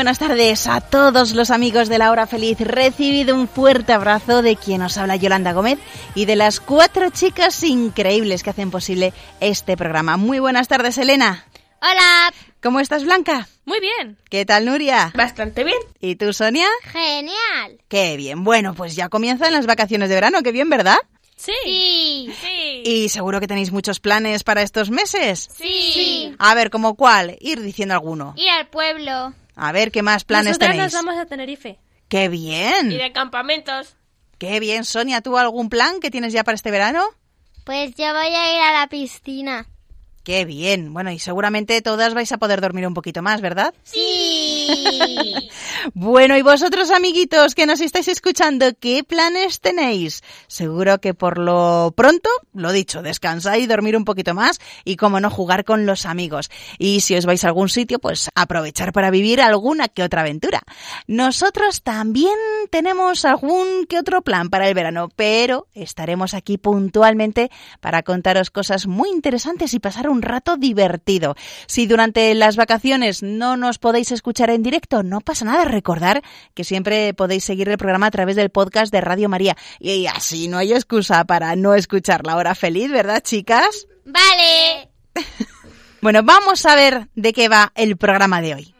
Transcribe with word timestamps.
Buenas 0.00 0.18
tardes 0.18 0.66
a 0.66 0.80
todos 0.80 1.32
los 1.32 1.50
amigos 1.50 1.90
de 1.90 1.98
la 1.98 2.10
hora 2.10 2.26
feliz. 2.26 2.58
Recibido 2.58 3.34
un 3.34 3.46
fuerte 3.46 3.92
abrazo 3.92 4.40
de 4.40 4.56
quien 4.56 4.80
os 4.80 4.96
habla 4.96 5.16
Yolanda 5.16 5.52
Gómez 5.52 5.78
y 6.14 6.24
de 6.24 6.36
las 6.36 6.58
cuatro 6.58 7.10
chicas 7.10 7.62
increíbles 7.62 8.42
que 8.42 8.48
hacen 8.48 8.70
posible 8.70 9.12
este 9.40 9.76
programa. 9.76 10.16
Muy 10.16 10.38
buenas 10.38 10.68
tardes, 10.68 10.96
Elena. 10.96 11.44
Hola. 11.82 12.32
¿Cómo 12.62 12.80
estás, 12.80 13.04
Blanca? 13.04 13.46
Muy 13.66 13.78
bien. 13.78 14.16
¿Qué 14.30 14.46
tal, 14.46 14.64
Nuria? 14.64 15.12
Bastante 15.14 15.64
bien. 15.64 15.76
¿Y 16.00 16.16
tú, 16.16 16.32
Sonia? 16.32 16.68
Genial. 16.84 17.78
Qué 17.88 18.16
bien. 18.16 18.42
Bueno, 18.42 18.72
pues 18.72 18.96
ya 18.96 19.10
comienzan 19.10 19.52
las 19.52 19.66
vacaciones 19.66 20.08
de 20.08 20.14
verano. 20.14 20.42
Qué 20.42 20.50
bien, 20.50 20.70
¿verdad? 20.70 20.96
Sí. 21.36 21.52
Sí. 21.64 22.32
Sí. 22.40 22.82
Y 22.86 23.08
seguro 23.10 23.38
que 23.38 23.46
tenéis 23.46 23.70
muchos 23.70 24.00
planes 24.00 24.44
para 24.44 24.62
estos 24.62 24.88
meses. 24.88 25.50
Sí. 25.54 26.34
A 26.38 26.54
ver, 26.54 26.70
¿como 26.70 26.94
cuál? 26.94 27.36
Ir 27.38 27.60
diciendo 27.60 27.92
alguno. 27.92 28.32
Ir 28.38 28.48
al 28.48 28.66
pueblo. 28.68 29.34
A 29.62 29.72
ver, 29.72 29.92
¿qué 29.92 30.00
más 30.00 30.24
planes 30.24 30.52
Nosotras 30.52 30.70
tenéis? 30.70 30.94
nos 30.94 31.04
vamos 31.04 31.20
a 31.20 31.26
Tenerife. 31.26 31.78
¡Qué 32.08 32.28
bien! 32.30 32.90
Y 32.90 32.96
de 32.96 33.12
campamentos. 33.12 33.94
¡Qué 34.38 34.58
bien, 34.58 34.86
Sonia! 34.86 35.20
¿Tú 35.20 35.36
algún 35.36 35.68
plan 35.68 36.00
que 36.00 36.10
tienes 36.10 36.32
ya 36.32 36.44
para 36.44 36.54
este 36.54 36.70
verano? 36.70 37.04
Pues 37.64 37.94
yo 37.94 38.06
voy 38.06 38.34
a 38.34 38.56
ir 38.56 38.62
a 38.62 38.80
la 38.80 38.86
piscina. 38.88 39.66
¡Qué 40.22 40.44
bien! 40.44 40.92
Bueno, 40.92 41.10
y 41.10 41.18
seguramente 41.18 41.80
todas 41.80 42.12
vais 42.12 42.30
a 42.32 42.38
poder 42.38 42.60
dormir 42.60 42.86
un 42.86 42.92
poquito 42.92 43.22
más, 43.22 43.40
¿verdad? 43.40 43.74
Sí. 43.82 45.48
Bueno, 45.94 46.36
y 46.36 46.42
vosotros, 46.42 46.90
amiguitos 46.90 47.54
que 47.54 47.64
nos 47.64 47.80
estáis 47.80 48.08
escuchando, 48.08 48.66
¿qué 48.78 49.02
planes 49.02 49.60
tenéis? 49.60 50.22
Seguro 50.46 51.00
que 51.00 51.14
por 51.14 51.38
lo 51.38 51.94
pronto, 51.96 52.28
lo 52.52 52.70
dicho, 52.70 53.00
descansar 53.00 53.58
y 53.58 53.66
dormir 53.66 53.96
un 53.96 54.04
poquito 54.04 54.34
más 54.34 54.58
y, 54.84 54.96
como 54.96 55.20
no, 55.20 55.30
jugar 55.30 55.64
con 55.64 55.86
los 55.86 56.04
amigos. 56.04 56.50
Y 56.78 57.00
si 57.00 57.16
os 57.16 57.24
vais 57.24 57.44
a 57.44 57.48
algún 57.48 57.70
sitio, 57.70 57.98
pues 57.98 58.28
aprovechar 58.34 58.92
para 58.92 59.10
vivir 59.10 59.40
alguna 59.40 59.88
que 59.88 60.02
otra 60.02 60.20
aventura. 60.20 60.60
Nosotros 61.06 61.82
también 61.82 62.36
tenemos 62.70 63.24
algún 63.24 63.86
que 63.88 63.98
otro 63.98 64.20
plan 64.20 64.50
para 64.50 64.68
el 64.68 64.74
verano, 64.74 65.08
pero 65.16 65.66
estaremos 65.72 66.34
aquí 66.34 66.58
puntualmente 66.58 67.50
para 67.80 68.02
contaros 68.02 68.50
cosas 68.50 68.86
muy 68.86 69.08
interesantes 69.08 69.72
y 69.72 69.80
pasar 69.80 70.09
un 70.10 70.22
rato 70.22 70.56
divertido. 70.56 71.36
Si 71.66 71.86
durante 71.86 72.34
las 72.34 72.56
vacaciones 72.56 73.22
no 73.22 73.56
nos 73.56 73.78
podéis 73.78 74.12
escuchar 74.12 74.50
en 74.50 74.62
directo, 74.62 75.02
no 75.02 75.20
pasa 75.20 75.44
nada. 75.44 75.64
Recordar 75.64 76.22
que 76.54 76.64
siempre 76.64 77.14
podéis 77.14 77.44
seguir 77.44 77.68
el 77.68 77.78
programa 77.78 78.06
a 78.06 78.10
través 78.10 78.36
del 78.36 78.50
podcast 78.50 78.92
de 78.92 79.00
Radio 79.00 79.28
María. 79.28 79.56
Y 79.78 80.06
así 80.06 80.48
no 80.48 80.58
hay 80.58 80.72
excusa 80.72 81.24
para 81.24 81.56
no 81.56 81.74
escuchar 81.74 82.26
la 82.26 82.36
hora 82.36 82.54
feliz, 82.54 82.90
¿verdad, 82.90 83.22
chicas? 83.22 83.86
vale. 84.04 84.88
Bueno, 86.02 86.22
vamos 86.22 86.64
a 86.64 86.74
ver 86.76 87.08
de 87.14 87.34
qué 87.34 87.50
va 87.50 87.72
el 87.74 87.98
programa 87.98 88.40
de 88.40 88.54
hoy. 88.54 88.74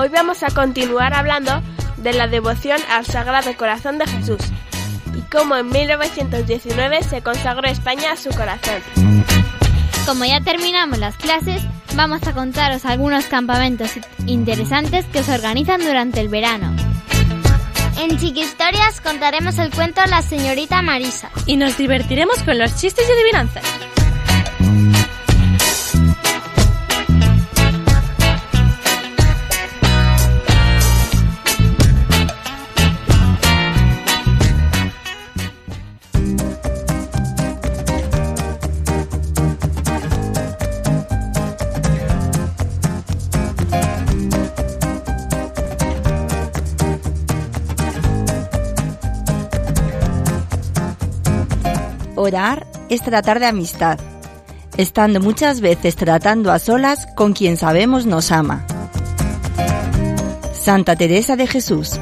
Hoy 0.00 0.10
vamos 0.10 0.44
a 0.44 0.50
continuar 0.50 1.12
hablando 1.12 1.60
de 1.96 2.12
la 2.12 2.28
devoción 2.28 2.80
al 2.88 3.04
Sagrado 3.04 3.52
Corazón 3.56 3.98
de 3.98 4.06
Jesús 4.06 4.38
y 5.12 5.22
cómo 5.22 5.56
en 5.56 5.70
1919 5.70 7.02
se 7.02 7.20
consagró 7.20 7.66
España 7.66 8.12
a 8.12 8.16
su 8.16 8.30
corazón. 8.30 8.80
Como 10.06 10.24
ya 10.24 10.40
terminamos 10.40 11.00
las 11.00 11.16
clases, 11.16 11.64
vamos 11.96 12.24
a 12.28 12.32
contaros 12.32 12.84
algunos 12.84 13.24
campamentos 13.24 13.90
interesantes 14.26 15.04
que 15.06 15.24
se 15.24 15.34
organizan 15.34 15.80
durante 15.80 16.20
el 16.20 16.28
verano. 16.28 16.76
En 17.98 18.16
Chiquistorias 18.20 19.00
contaremos 19.00 19.58
el 19.58 19.74
cuento 19.74 20.00
La 20.08 20.22
señorita 20.22 20.80
Marisa. 20.80 21.28
Y 21.44 21.56
nos 21.56 21.76
divertiremos 21.76 22.40
con 22.44 22.56
los 22.56 22.76
chistes 22.76 23.04
y 23.08 23.12
adivinanzas. 23.12 23.64
Es 52.90 53.02
tratar 53.02 53.40
de 53.40 53.46
amistad, 53.46 53.98
estando 54.76 55.18
muchas 55.18 55.62
veces 55.62 55.96
tratando 55.96 56.52
a 56.52 56.58
solas 56.58 57.06
con 57.16 57.32
quien 57.32 57.56
sabemos 57.56 58.04
nos 58.04 58.30
ama. 58.30 58.66
Santa 60.52 60.94
Teresa 60.94 61.36
de 61.36 61.46
Jesús. 61.46 61.98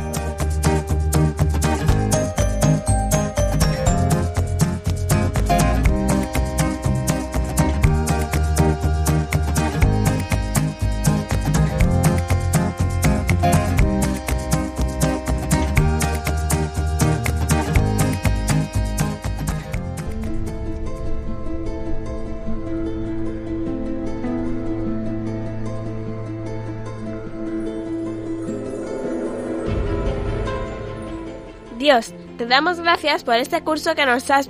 Te 32.47 32.55
damos 32.55 32.81
gracias 32.81 33.25
por 33.25 33.35
este 33.35 33.63
curso 33.63 33.95
que 33.97 34.07
nos 34.07 34.31
has 34.31 34.49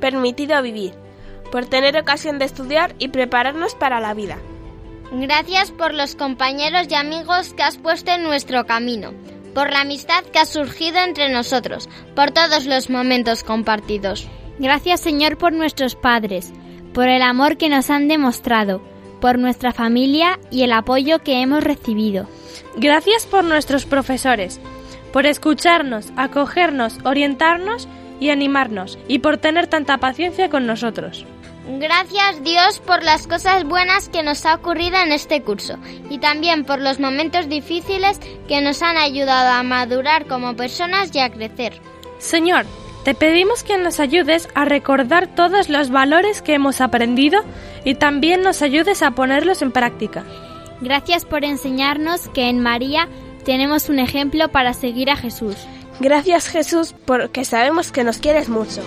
permitido 0.00 0.60
vivir, 0.62 0.94
por 1.52 1.66
tener 1.66 1.96
ocasión 1.96 2.38
de 2.38 2.46
estudiar 2.46 2.94
y 2.98 3.08
prepararnos 3.08 3.74
para 3.74 4.00
la 4.00 4.14
vida. 4.14 4.38
Gracias 5.12 5.70
por 5.70 5.92
los 5.92 6.16
compañeros 6.16 6.86
y 6.88 6.94
amigos 6.94 7.52
que 7.52 7.62
has 7.62 7.76
puesto 7.76 8.12
en 8.12 8.22
nuestro 8.22 8.64
camino, 8.64 9.12
por 9.54 9.70
la 9.70 9.82
amistad 9.82 10.24
que 10.24 10.38
ha 10.38 10.46
surgido 10.46 10.98
entre 10.98 11.28
nosotros, 11.28 11.88
por 12.16 12.30
todos 12.30 12.64
los 12.64 12.88
momentos 12.88 13.44
compartidos. 13.44 14.26
Gracias 14.58 15.00
Señor 15.00 15.36
por 15.36 15.52
nuestros 15.52 15.96
padres, 15.96 16.50
por 16.94 17.08
el 17.08 17.20
amor 17.20 17.58
que 17.58 17.68
nos 17.68 17.90
han 17.90 18.08
demostrado, 18.08 18.80
por 19.20 19.38
nuestra 19.38 19.72
familia 19.72 20.40
y 20.50 20.62
el 20.62 20.72
apoyo 20.72 21.18
que 21.18 21.42
hemos 21.42 21.62
recibido. 21.62 22.26
Gracias 22.76 23.26
por 23.26 23.44
nuestros 23.44 23.84
profesores, 23.84 24.60
por 25.14 25.26
escucharnos, 25.26 26.08
acogernos, 26.16 26.98
orientarnos 27.04 27.86
y 28.18 28.30
animarnos, 28.30 28.98
y 29.06 29.20
por 29.20 29.36
tener 29.36 29.68
tanta 29.68 29.98
paciencia 29.98 30.50
con 30.50 30.66
nosotros. 30.66 31.24
Gracias 31.78 32.42
Dios 32.42 32.80
por 32.80 33.04
las 33.04 33.28
cosas 33.28 33.62
buenas 33.62 34.08
que 34.08 34.24
nos 34.24 34.44
ha 34.44 34.56
ocurrido 34.56 34.96
en 34.96 35.12
este 35.12 35.40
curso 35.40 35.78
y 36.10 36.18
también 36.18 36.64
por 36.64 36.80
los 36.80 36.98
momentos 36.98 37.48
difíciles 37.48 38.18
que 38.48 38.60
nos 38.60 38.82
han 38.82 38.96
ayudado 38.96 39.52
a 39.52 39.62
madurar 39.62 40.26
como 40.26 40.56
personas 40.56 41.14
y 41.14 41.20
a 41.20 41.30
crecer. 41.30 41.80
Señor, 42.18 42.66
te 43.04 43.14
pedimos 43.14 43.62
que 43.62 43.78
nos 43.78 44.00
ayudes 44.00 44.48
a 44.56 44.64
recordar 44.64 45.28
todos 45.28 45.68
los 45.68 45.90
valores 45.90 46.42
que 46.42 46.54
hemos 46.54 46.80
aprendido 46.80 47.40
y 47.84 47.94
también 47.94 48.42
nos 48.42 48.62
ayudes 48.62 49.00
a 49.00 49.12
ponerlos 49.12 49.62
en 49.62 49.70
práctica. 49.70 50.24
Gracias 50.80 51.24
por 51.24 51.44
enseñarnos 51.44 52.28
que 52.30 52.48
en 52.48 52.60
María 52.60 53.08
tenemos 53.44 53.88
un 53.88 53.98
ejemplo 53.98 54.48
para 54.48 54.74
seguir 54.74 55.10
a 55.10 55.16
Jesús. 55.16 55.56
Gracias 56.00 56.48
Jesús 56.48 56.94
porque 57.04 57.44
sabemos 57.44 57.92
que 57.92 58.04
nos 58.04 58.18
quieres 58.18 58.48
mucho. 58.48 58.82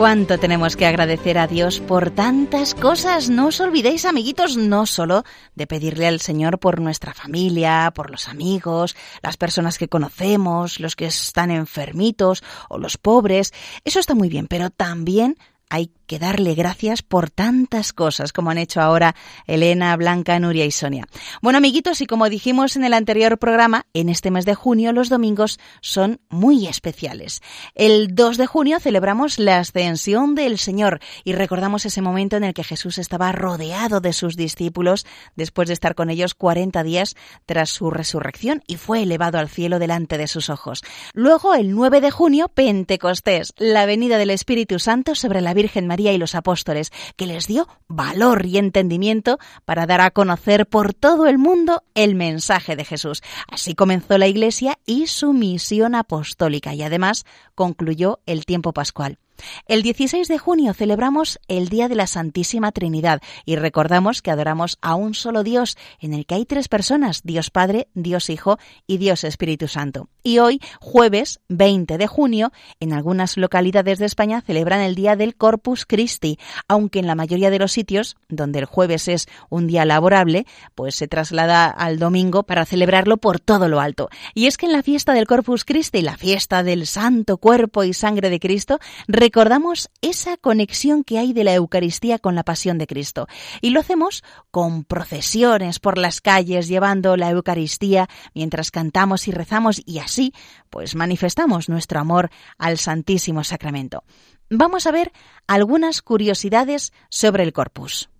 Cuánto 0.00 0.38
tenemos 0.38 0.76
que 0.76 0.86
agradecer 0.86 1.36
a 1.36 1.46
Dios 1.46 1.78
por 1.78 2.10
tantas 2.10 2.74
cosas. 2.74 3.28
No 3.28 3.48
os 3.48 3.60
olvidéis, 3.60 4.06
amiguitos, 4.06 4.56
no 4.56 4.86
solo 4.86 5.24
de 5.54 5.66
pedirle 5.66 6.06
al 6.06 6.20
Señor 6.20 6.58
por 6.58 6.80
nuestra 6.80 7.12
familia, 7.12 7.92
por 7.94 8.10
los 8.10 8.26
amigos, 8.26 8.96
las 9.22 9.36
personas 9.36 9.76
que 9.76 9.88
conocemos, 9.88 10.80
los 10.80 10.96
que 10.96 11.04
están 11.04 11.50
enfermitos 11.50 12.42
o 12.70 12.78
los 12.78 12.96
pobres. 12.96 13.52
Eso 13.84 14.00
está 14.00 14.14
muy 14.14 14.30
bien, 14.30 14.46
pero 14.46 14.70
también 14.70 15.36
hay 15.68 15.92
que 16.10 16.18
darle 16.18 16.56
gracias 16.56 17.02
por 17.02 17.30
tantas 17.30 17.92
cosas 17.92 18.32
como 18.32 18.50
han 18.50 18.58
hecho 18.58 18.80
ahora 18.80 19.14
Elena, 19.46 19.96
Blanca, 19.96 20.40
Nuria 20.40 20.66
y 20.66 20.72
Sonia. 20.72 21.06
Bueno, 21.40 21.58
amiguitos, 21.58 22.00
y 22.00 22.06
como 22.06 22.28
dijimos 22.28 22.74
en 22.74 22.82
el 22.82 22.94
anterior 22.94 23.38
programa, 23.38 23.86
en 23.94 24.08
este 24.08 24.32
mes 24.32 24.44
de 24.44 24.56
junio 24.56 24.92
los 24.92 25.08
domingos 25.08 25.60
son 25.80 26.20
muy 26.28 26.66
especiales. 26.66 27.42
El 27.76 28.16
2 28.16 28.38
de 28.38 28.46
junio 28.46 28.80
celebramos 28.80 29.38
la 29.38 29.58
ascensión 29.58 30.34
del 30.34 30.58
Señor 30.58 30.98
y 31.22 31.34
recordamos 31.34 31.86
ese 31.86 32.02
momento 32.02 32.36
en 32.36 32.42
el 32.42 32.54
que 32.54 32.64
Jesús 32.64 32.98
estaba 32.98 33.30
rodeado 33.30 34.00
de 34.00 34.12
sus 34.12 34.34
discípulos 34.34 35.06
después 35.36 35.68
de 35.68 35.74
estar 35.74 35.94
con 35.94 36.10
ellos 36.10 36.34
40 36.34 36.82
días 36.82 37.14
tras 37.46 37.70
su 37.70 37.88
resurrección 37.88 38.64
y 38.66 38.78
fue 38.78 39.04
elevado 39.04 39.38
al 39.38 39.48
cielo 39.48 39.78
delante 39.78 40.18
de 40.18 40.26
sus 40.26 40.50
ojos. 40.50 40.82
Luego, 41.14 41.54
el 41.54 41.70
9 41.70 42.00
de 42.00 42.10
junio, 42.10 42.48
Pentecostés, 42.48 43.54
la 43.58 43.86
venida 43.86 44.18
del 44.18 44.30
Espíritu 44.30 44.80
Santo 44.80 45.14
sobre 45.14 45.40
la 45.40 45.54
Virgen 45.54 45.86
María 45.86 45.99
y 46.00 46.18
los 46.18 46.34
apóstoles, 46.34 46.90
que 47.16 47.26
les 47.26 47.46
dio 47.46 47.68
valor 47.88 48.46
y 48.46 48.58
entendimiento 48.58 49.38
para 49.64 49.86
dar 49.86 50.00
a 50.00 50.10
conocer 50.10 50.66
por 50.66 50.94
todo 50.94 51.26
el 51.26 51.38
mundo 51.38 51.82
el 51.94 52.14
mensaje 52.14 52.76
de 52.76 52.84
Jesús. 52.84 53.22
Así 53.48 53.74
comenzó 53.74 54.18
la 54.18 54.26
Iglesia 54.26 54.78
y 54.86 55.06
su 55.06 55.32
misión 55.32 55.94
apostólica 55.94 56.74
y 56.74 56.82
además 56.82 57.24
concluyó 57.54 58.20
el 58.26 58.46
tiempo 58.46 58.72
pascual. 58.72 59.18
El 59.66 59.82
16 59.82 60.28
de 60.28 60.38
junio 60.38 60.74
celebramos 60.74 61.38
el 61.48 61.68
Día 61.68 61.88
de 61.88 61.94
la 61.94 62.06
Santísima 62.06 62.72
Trinidad 62.72 63.20
y 63.44 63.56
recordamos 63.56 64.22
que 64.22 64.30
adoramos 64.30 64.78
a 64.80 64.94
un 64.94 65.14
solo 65.14 65.42
Dios, 65.42 65.76
en 66.00 66.14
el 66.14 66.26
que 66.26 66.34
hay 66.34 66.46
tres 66.46 66.68
personas, 66.68 67.22
Dios 67.22 67.50
Padre, 67.50 67.88
Dios 67.94 68.30
Hijo 68.30 68.58
y 68.86 68.98
Dios 68.98 69.24
Espíritu 69.24 69.68
Santo. 69.68 70.08
Y 70.22 70.38
hoy, 70.38 70.60
jueves 70.80 71.40
20 71.48 71.96
de 71.96 72.06
junio, 72.06 72.52
en 72.78 72.92
algunas 72.92 73.36
localidades 73.36 73.98
de 73.98 74.06
España 74.06 74.42
celebran 74.42 74.80
el 74.80 74.94
Día 74.94 75.16
del 75.16 75.34
Corpus 75.34 75.86
Christi, 75.86 76.38
aunque 76.68 76.98
en 76.98 77.06
la 77.06 77.14
mayoría 77.14 77.50
de 77.50 77.58
los 77.58 77.72
sitios, 77.72 78.16
donde 78.28 78.58
el 78.58 78.64
jueves 78.66 79.08
es 79.08 79.26
un 79.48 79.66
día 79.66 79.84
laborable, 79.84 80.46
pues 80.74 80.94
se 80.96 81.08
traslada 81.08 81.66
al 81.66 81.98
domingo 81.98 82.42
para 82.42 82.66
celebrarlo 82.66 83.16
por 83.16 83.40
todo 83.40 83.68
lo 83.68 83.80
alto. 83.80 84.10
Y 84.34 84.46
es 84.46 84.56
que 84.56 84.66
en 84.66 84.72
la 84.72 84.82
fiesta 84.82 85.14
del 85.14 85.26
Corpus 85.26 85.64
Christi, 85.64 86.02
la 86.02 86.16
fiesta 86.16 86.62
del 86.62 86.86
Santo 86.86 87.38
Cuerpo 87.38 87.84
y 87.84 87.94
Sangre 87.94 88.30
de 88.30 88.40
Cristo, 88.40 88.78
recordamos 89.30 89.90
esa 90.02 90.36
conexión 90.36 91.04
que 91.04 91.16
hay 91.16 91.32
de 91.32 91.44
la 91.44 91.54
Eucaristía 91.54 92.18
con 92.18 92.34
la 92.34 92.42
pasión 92.42 92.78
de 92.78 92.88
Cristo. 92.88 93.28
Y 93.60 93.70
lo 93.70 93.78
hacemos 93.78 94.24
con 94.50 94.82
procesiones 94.82 95.78
por 95.78 95.98
las 95.98 96.20
calles 96.20 96.66
llevando 96.66 97.16
la 97.16 97.30
Eucaristía 97.30 98.08
mientras 98.34 98.72
cantamos 98.72 99.28
y 99.28 99.30
rezamos 99.30 99.82
y 99.86 100.00
así 100.00 100.34
pues 100.68 100.96
manifestamos 100.96 101.68
nuestro 101.68 102.00
amor 102.00 102.30
al 102.58 102.76
Santísimo 102.76 103.44
Sacramento. 103.44 104.02
Vamos 104.50 104.88
a 104.88 104.90
ver 104.90 105.12
algunas 105.46 106.02
curiosidades 106.02 106.92
sobre 107.08 107.44
el 107.44 107.52
Corpus. 107.52 108.10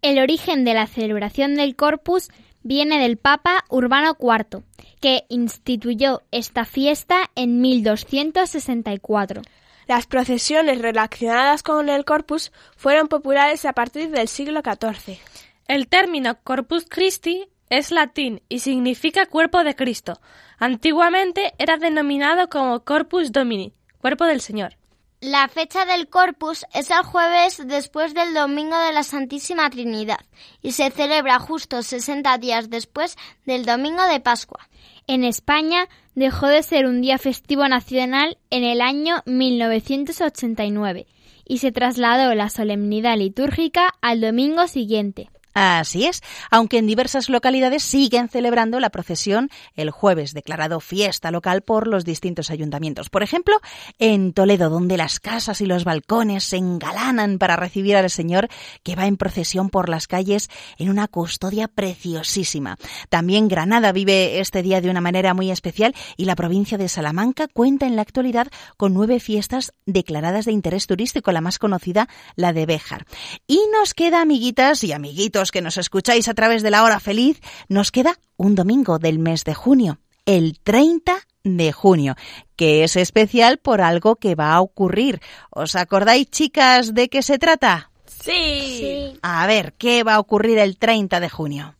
El 0.00 0.18
origen 0.18 0.64
de 0.64 0.74
la 0.74 0.88
celebración 0.88 1.54
del 1.54 1.76
Corpus 1.76 2.30
viene 2.64 2.98
del 2.98 3.16
Papa 3.16 3.64
Urbano 3.68 4.16
IV, 4.20 4.64
que 5.00 5.22
instituyó 5.28 6.22
esta 6.32 6.64
fiesta 6.64 7.30
en 7.36 7.60
1264. 7.60 9.42
Las 9.86 10.06
procesiones 10.06 10.80
relacionadas 10.80 11.62
con 11.62 11.88
el 11.88 12.04
corpus 12.04 12.52
fueron 12.76 13.08
populares 13.08 13.64
a 13.64 13.72
partir 13.72 14.10
del 14.10 14.28
siglo 14.28 14.60
XIV. 14.60 15.18
El 15.66 15.88
término 15.88 16.38
Corpus 16.42 16.86
Christi 16.88 17.48
es 17.70 17.90
latín 17.90 18.42
y 18.48 18.58
significa 18.58 19.26
cuerpo 19.26 19.64
de 19.64 19.74
Cristo. 19.74 20.20
Antiguamente 20.58 21.54
era 21.58 21.78
denominado 21.78 22.48
como 22.48 22.84
Corpus 22.84 23.32
Domini, 23.32 23.72
cuerpo 23.98 24.24
del 24.24 24.40
Señor. 24.40 24.76
La 25.22 25.46
fecha 25.46 25.84
del 25.84 26.08
Corpus 26.08 26.66
es 26.74 26.90
el 26.90 27.02
jueves 27.04 27.62
después 27.66 28.12
del 28.12 28.34
Domingo 28.34 28.76
de 28.76 28.92
la 28.92 29.04
Santísima 29.04 29.70
Trinidad 29.70 30.18
y 30.60 30.72
se 30.72 30.90
celebra 30.90 31.38
justo 31.38 31.82
60 31.82 32.38
días 32.38 32.70
después 32.70 33.16
del 33.46 33.64
Domingo 33.64 34.04
de 34.08 34.18
Pascua. 34.18 34.68
En 35.06 35.22
España 35.22 35.88
dejó 36.14 36.46
de 36.46 36.62
ser 36.62 36.86
un 36.86 37.00
día 37.00 37.18
festivo 37.18 37.66
nacional 37.68 38.38
en 38.50 38.64
el 38.64 38.80
año 38.80 39.22
1989 39.26 41.06
y 41.46 41.58
se 41.58 41.72
trasladó 41.72 42.34
la 42.34 42.48
solemnidad 42.48 43.16
litúrgica 43.16 43.94
al 44.00 44.20
domingo 44.20 44.66
siguiente. 44.66 45.30
Así 45.54 46.06
es, 46.06 46.22
aunque 46.50 46.78
en 46.78 46.86
diversas 46.86 47.28
localidades 47.28 47.82
siguen 47.82 48.28
celebrando 48.28 48.80
la 48.80 48.90
procesión 48.90 49.50
el 49.74 49.90
jueves, 49.90 50.32
declarado 50.32 50.80
fiesta 50.80 51.30
local 51.30 51.62
por 51.62 51.86
los 51.86 52.04
distintos 52.04 52.50
ayuntamientos. 52.50 53.10
Por 53.10 53.22
ejemplo, 53.22 53.60
en 53.98 54.32
Toledo, 54.32 54.70
donde 54.70 54.96
las 54.96 55.20
casas 55.20 55.60
y 55.60 55.66
los 55.66 55.84
balcones 55.84 56.44
se 56.44 56.56
engalanan 56.56 57.38
para 57.38 57.56
recibir 57.56 57.96
al 57.96 58.10
Señor 58.10 58.48
que 58.82 58.96
va 58.96 59.06
en 59.06 59.16
procesión 59.16 59.70
por 59.70 59.88
las 59.88 60.06
calles 60.06 60.48
en 60.78 60.88
una 60.88 61.08
custodia 61.08 61.68
preciosísima. 61.68 62.76
También 63.08 63.48
Granada 63.48 63.92
vive 63.92 64.40
este 64.40 64.62
día 64.62 64.80
de 64.80 64.90
una 64.90 65.00
manera 65.00 65.34
muy 65.34 65.50
especial 65.50 65.94
y 66.16 66.24
la 66.24 66.36
provincia 66.36 66.78
de 66.78 66.88
Salamanca 66.88 67.48
cuenta 67.48 67.86
en 67.86 67.96
la 67.96 68.02
actualidad 68.02 68.48
con 68.76 68.94
nueve 68.94 69.20
fiestas 69.20 69.72
declaradas 69.86 70.44
de 70.44 70.52
interés 70.52 70.86
turístico, 70.86 71.32
la 71.32 71.40
más 71.40 71.58
conocida, 71.58 72.08
la 72.36 72.52
de 72.52 72.66
Béjar. 72.66 73.06
Y 73.46 73.60
nos 73.72 73.94
queda, 73.94 74.20
amiguitas 74.22 74.84
y 74.84 74.92
amiguitos, 74.92 75.41
que 75.50 75.62
nos 75.62 75.78
escucháis 75.78 76.28
a 76.28 76.34
través 76.34 76.62
de 76.62 76.70
la 76.70 76.84
hora 76.84 77.00
feliz, 77.00 77.40
nos 77.68 77.90
queda 77.90 78.18
un 78.36 78.54
domingo 78.54 78.98
del 78.98 79.18
mes 79.18 79.44
de 79.44 79.54
junio, 79.54 79.98
el 80.26 80.58
30 80.60 81.14
de 81.44 81.72
junio, 81.72 82.14
que 82.56 82.84
es 82.84 82.96
especial 82.96 83.58
por 83.58 83.80
algo 83.80 84.16
que 84.16 84.34
va 84.34 84.52
a 84.52 84.60
ocurrir. 84.60 85.20
¿Os 85.50 85.74
acordáis, 85.74 86.30
chicas, 86.30 86.94
de 86.94 87.08
qué 87.08 87.22
se 87.22 87.38
trata? 87.38 87.90
Sí. 88.06 89.18
A 89.22 89.46
ver, 89.46 89.74
¿qué 89.74 90.04
va 90.04 90.14
a 90.14 90.20
ocurrir 90.20 90.58
el 90.58 90.76
30 90.76 91.18
de 91.18 91.28
junio? 91.28 91.74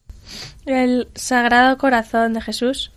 El 0.66 1.08
Sagrado 1.14 1.76
Corazón 1.78 2.32
de 2.32 2.40
Jesús. 2.40 2.92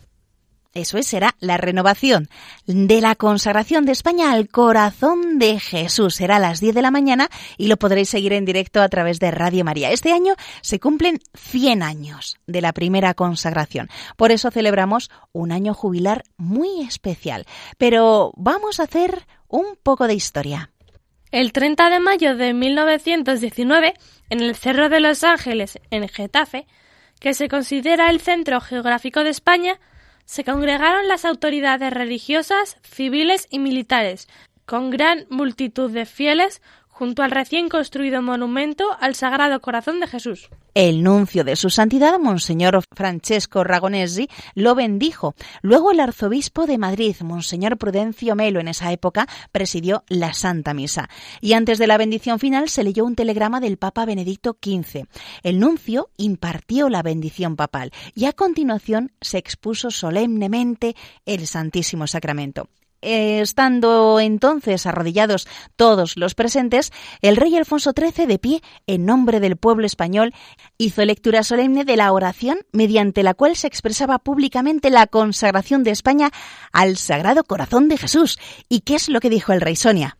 Eso 0.76 0.98
es, 0.98 1.08
será 1.08 1.36
la 1.40 1.56
renovación 1.56 2.28
de 2.68 3.00
la 3.00 3.16
consagración 3.16 3.86
de 3.86 3.94
España 3.94 4.34
al 4.34 4.50
corazón 4.50 5.40
de 5.40 5.58
Jesús. 5.58 6.16
Será 6.16 6.36
a 6.36 6.40
las 6.40 6.60
10 6.60 6.76
de 6.76 6.82
la 6.82 6.92
mañana 6.92 7.30
y 7.58 7.68
lo 7.68 7.78
podréis 7.78 8.10
seguir 8.10 8.34
en 8.34 8.44
directo 8.44 8.82
a 8.82 8.90
través 8.90 9.22
de 9.22 9.32
Radio 9.32 9.64
María. 9.64 9.92
Este 9.92 10.12
año 10.12 10.36
se 10.60 10.82
cumplen 10.82 11.20
100 11.34 11.82
años 11.82 12.36
de 12.46 12.60
la 12.60 12.74
primera 12.74 13.14
consagración. 13.14 13.88
Por 14.18 14.34
eso 14.34 14.52
celebramos 14.52 15.10
un 15.32 15.54
año 15.54 15.74
jubilar 15.74 16.26
muy 16.36 16.82
especial. 16.82 17.46
Pero 17.78 18.34
vamos 18.36 18.82
a 18.82 18.84
hacer 18.84 19.26
un 19.48 19.78
poco 19.82 20.08
de 20.08 20.16
historia. 20.16 20.72
El 21.32 21.54
30 21.54 21.90
de 21.90 22.00
mayo 22.02 22.36
de 22.36 22.54
1919, 22.54 23.94
en 24.30 24.42
el 24.42 24.56
Cerro 24.58 24.90
de 24.90 25.00
los 25.00 25.24
Ángeles, 25.24 25.80
en 25.90 26.10
Getafe, 26.10 26.68
que 27.22 27.34
se 27.34 27.48
considera 27.48 28.10
el 28.10 28.20
centro 28.20 28.60
geográfico 28.60 29.24
de 29.24 29.30
España, 29.30 29.80
se 30.26 30.44
congregaron 30.44 31.08
las 31.08 31.26
autoridades 31.26 31.94
religiosas, 31.94 32.78
civiles 32.84 33.48
y 33.50 33.60
militares, 33.60 34.28
con 34.66 34.90
gran 34.90 35.26
multitud 35.30 35.92
de 35.92 36.06
fieles, 36.06 36.62
junto 36.96 37.24
al 37.24 37.32
recién 37.32 37.68
construido 37.68 38.22
monumento 38.22 38.86
al 39.02 39.16
Sagrado 39.16 39.60
Corazón 39.60 40.00
de 40.00 40.08
Jesús. 40.08 40.50
El 40.74 41.04
nuncio 41.04 41.44
de 41.44 41.58
su 41.58 41.70
santidad, 41.70 42.18
Monseñor 42.20 42.82
Francesco 42.94 43.66
Ragonesi, 43.66 44.30
lo 44.54 44.76
bendijo. 44.76 45.36
Luego 45.62 45.92
el 45.92 46.00
arzobispo 46.00 46.66
de 46.66 46.78
Madrid, 46.78 47.18
Monseñor 47.20 47.78
Prudencio 47.78 48.34
Melo, 48.38 48.62
en 48.62 48.70
esa 48.70 48.94
época 48.94 49.28
presidió 49.52 50.06
la 50.08 50.34
Santa 50.34 50.74
Misa. 50.74 51.10
Y 51.42 51.52
antes 51.52 51.80
de 51.80 51.88
la 51.88 51.98
bendición 51.98 52.40
final 52.40 52.70
se 52.70 52.86
leyó 52.86 53.04
un 53.04 53.16
telegrama 53.16 53.60
del 53.60 53.76
Papa 53.76 54.06
Benedicto 54.06 54.58
XV. 54.64 55.06
El 55.44 55.60
nuncio 55.60 56.12
impartió 56.16 56.88
la 56.88 57.04
bendición 57.04 57.58
papal 57.58 57.92
y 58.14 58.24
a 58.24 58.32
continuación 58.32 59.12
se 59.20 59.38
expuso 59.38 59.92
solemnemente 59.92 60.96
el 61.26 61.46
Santísimo 61.46 62.08
Sacramento 62.08 62.70
estando 63.06 64.20
entonces 64.20 64.86
arrodillados 64.86 65.48
todos 65.76 66.18
los 66.18 66.36
presentes, 66.36 66.92
el 67.22 67.38
rey 67.38 67.56
Alfonso 67.56 67.94
XIII, 67.96 68.26
de 68.26 68.40
pie 68.40 68.62
en 68.88 69.06
nombre 69.06 69.40
del 69.40 69.58
pueblo 69.58 69.86
español, 69.86 70.34
hizo 70.78 71.06
lectura 71.06 71.44
solemne 71.44 71.86
de 71.86 71.98
la 71.98 72.12
oración 72.12 72.60
mediante 72.72 73.24
la 73.24 73.34
cual 73.34 73.56
se 73.56 73.68
expresaba 73.68 74.20
públicamente 74.20 74.90
la 74.90 75.08
consagración 75.08 75.84
de 75.84 75.92
España 75.92 76.32
al 76.72 76.98
Sagrado 76.98 77.44
Corazón 77.44 77.88
de 77.88 77.98
Jesús. 77.98 78.40
¿Y 78.70 78.82
qué 78.82 78.96
es 78.96 79.10
lo 79.10 79.20
que 79.20 79.30
dijo 79.30 79.54
el 79.54 79.62
rey 79.62 79.76
Sonia? 79.76 80.18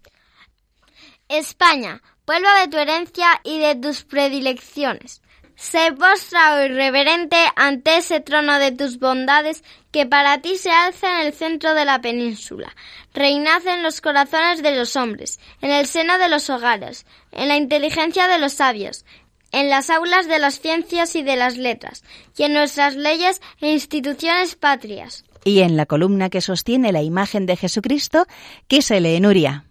España, 1.28 2.02
pueblo 2.24 2.48
de 2.62 2.68
tu 2.68 2.78
herencia 2.78 3.42
y 3.44 3.60
de 3.60 3.76
tus 3.76 4.04
predilecciones. 4.04 5.22
Sé 5.56 5.94
postrado 5.94 6.66
y 6.66 6.68
reverente 6.68 7.38
ante 7.56 7.98
ese 7.98 8.20
trono 8.20 8.60
de 8.60 8.72
tus 8.72 9.00
bondades 9.00 9.64
que 9.92 10.06
para 10.06 10.42
ti 10.42 10.58
se 10.58 10.70
alza 10.70 11.20
en 11.20 11.28
el 11.28 11.34
centro 11.34 11.74
de 11.74 11.86
la 11.86 12.02
península. 12.02 12.76
Reinad 13.14 13.66
en 13.66 13.82
los 13.82 14.02
corazones 14.02 14.62
de 14.62 14.76
los 14.76 14.96
hombres, 14.98 15.40
en 15.62 15.72
el 15.72 15.86
seno 15.86 16.18
de 16.18 16.28
los 16.28 16.50
hogares, 16.50 17.06
en 17.32 17.48
la 17.48 17.56
inteligencia 17.56 18.28
de 18.28 18.38
los 18.38 18.54
sabios, 18.54 19.06
en 19.54 19.70
las 19.70 19.90
aulas 19.90 20.28
de 20.28 20.40
las 20.40 20.60
ciencias 20.60 21.16
y 21.16 21.24
de 21.24 21.38
las 21.38 21.56
letras, 21.56 22.04
y 22.38 22.44
en 22.44 22.54
nuestras 22.54 22.96
leyes 22.96 23.42
e 23.62 23.72
instituciones 23.72 24.56
patrias. 24.56 25.24
Y 25.46 25.62
en 25.62 25.78
la 25.78 25.86
columna 25.86 26.30
que 26.30 26.42
sostiene 26.42 26.92
la 26.92 27.04
imagen 27.04 27.46
de 27.46 27.56
Jesucristo, 27.56 28.26
¿qué 28.68 28.82
se 28.82 29.00
lee, 29.00 29.22
Nuria? 29.22 29.66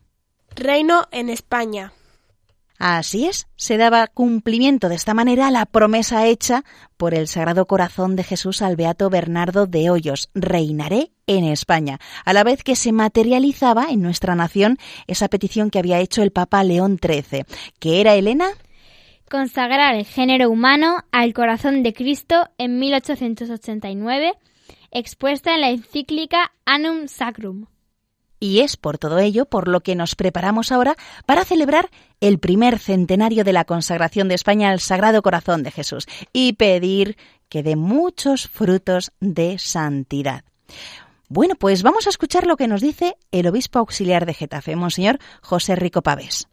Reino 0.57 1.07
en 1.11 1.29
España. 1.29 1.93
Así 2.79 3.27
es, 3.27 3.47
se 3.57 3.77
daba 3.77 4.09
cumplimiento 4.09 4.89
de 4.89 4.97
esta 4.97 5.15
manera 5.15 5.47
a 5.47 5.51
la 5.51 5.65
promesa 5.65 6.27
hecha 6.27 6.65
por 6.97 7.15
el 7.15 7.29
Sagrado 7.29 7.67
Corazón 7.67 8.17
de 8.17 8.25
Jesús 8.25 8.63
al 8.63 8.77
Beato 8.77 9.11
Bernardo 9.11 9.67
de 9.67 9.91
Hoyos, 9.91 10.31
reinaré 10.35 11.13
en 11.27 11.45
España, 11.45 11.99
a 12.25 12.33
la 12.33 12.45
vez 12.45 12.65
que 12.65 12.77
se 12.77 12.93
materializaba 12.93 13.87
en 13.91 14.03
nuestra 14.03 14.35
nación 14.35 14.79
esa 15.07 15.29
petición 15.29 15.71
que 15.71 15.79
había 15.79 16.01
hecho 16.01 16.23
el 16.23 16.33
Papa 16.33 16.65
León 16.65 16.99
XIII, 17.01 17.45
que 17.79 18.01
era 18.01 18.15
Elena 18.15 18.49
consagrar 19.31 19.95
el 19.97 20.05
género 20.05 20.51
humano 20.51 20.99
al 21.11 21.33
corazón 21.33 21.83
de 21.83 21.93
Cristo 21.93 22.49
en 22.59 22.79
1889, 22.79 24.35
expuesta 24.91 25.55
en 25.55 25.61
la 25.61 25.71
encíclica 25.71 26.53
Annum 26.65 27.09
Sacrum. 27.09 27.67
Y 28.45 28.61
es 28.61 28.77
por 28.77 28.99
todo 28.99 29.21
ello 29.21 29.47
por 29.47 29.69
lo 29.69 29.81
que 29.81 29.95
nos 29.95 30.17
preparamos 30.17 30.71
ahora 30.71 30.97
para 31.25 31.47
celebrar 31.47 31.89
el 32.21 32.39
primer 32.39 32.79
centenario 32.79 33.43
de 33.43 33.55
la 33.55 33.65
consagración 33.65 34.29
de 34.29 34.35
España 34.35 34.69
al 34.69 34.81
Sagrado 34.81 35.23
Corazón 35.23 35.63
de 35.63 35.71
Jesús 35.71 36.05
y 36.31 36.53
pedir 36.53 37.17
que 37.49 37.63
dé 37.63 37.75
muchos 37.75 38.47
frutos 38.47 39.13
de 39.19 39.59
santidad. 39.59 40.45
Bueno, 41.27 41.55
pues 41.55 41.83
vamos 41.83 42.07
a 42.07 42.11
escuchar 42.11 42.47
lo 42.47 42.59
que 42.59 42.69
nos 42.69 42.83
dice 42.83 43.17
el 43.33 43.47
obispo 43.47 43.79
auxiliar 43.79 44.27
de 44.27 44.35
Getafe, 44.35 44.77
Monseñor 44.77 45.21
José 45.41 45.75
Rico 45.75 46.03
Pavés. 46.03 46.47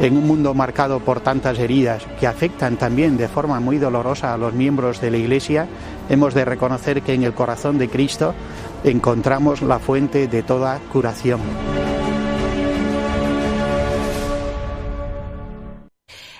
En 0.00 0.16
un 0.16 0.26
mundo 0.26 0.54
marcado 0.54 1.00
por 1.00 1.20
tantas 1.20 1.58
heridas 1.58 2.04
que 2.18 2.26
afectan 2.26 2.76
también 2.76 3.16
de 3.16 3.28
forma 3.28 3.60
muy 3.60 3.78
dolorosa 3.78 4.34
a 4.34 4.36
los 4.36 4.52
miembros 4.52 5.00
de 5.00 5.10
la 5.10 5.18
Iglesia, 5.18 5.68
hemos 6.08 6.34
de 6.34 6.44
reconocer 6.44 7.02
que 7.02 7.14
en 7.14 7.22
el 7.22 7.32
corazón 7.32 7.78
de 7.78 7.88
Cristo 7.88 8.34
encontramos 8.82 9.62
la 9.62 9.78
fuente 9.78 10.26
de 10.26 10.42
toda 10.42 10.80
curación. 10.92 11.40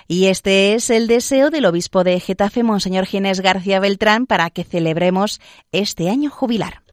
Y 0.07 0.27
este 0.27 0.75
es 0.75 0.91
el 0.91 1.07
deseo 1.07 1.49
del 1.49 1.65
obispo 1.65 2.03
de 2.03 2.19
Getafe, 2.19 2.61
Monseñor 2.61 3.05
Ginés 3.05 3.41
García 3.41 3.79
Beltrán, 3.79 4.27
para 4.27 4.51
que 4.51 4.63
celebremos 4.63 5.41
este 5.71 6.09
año 6.09 6.29
jubilar. 6.29 6.84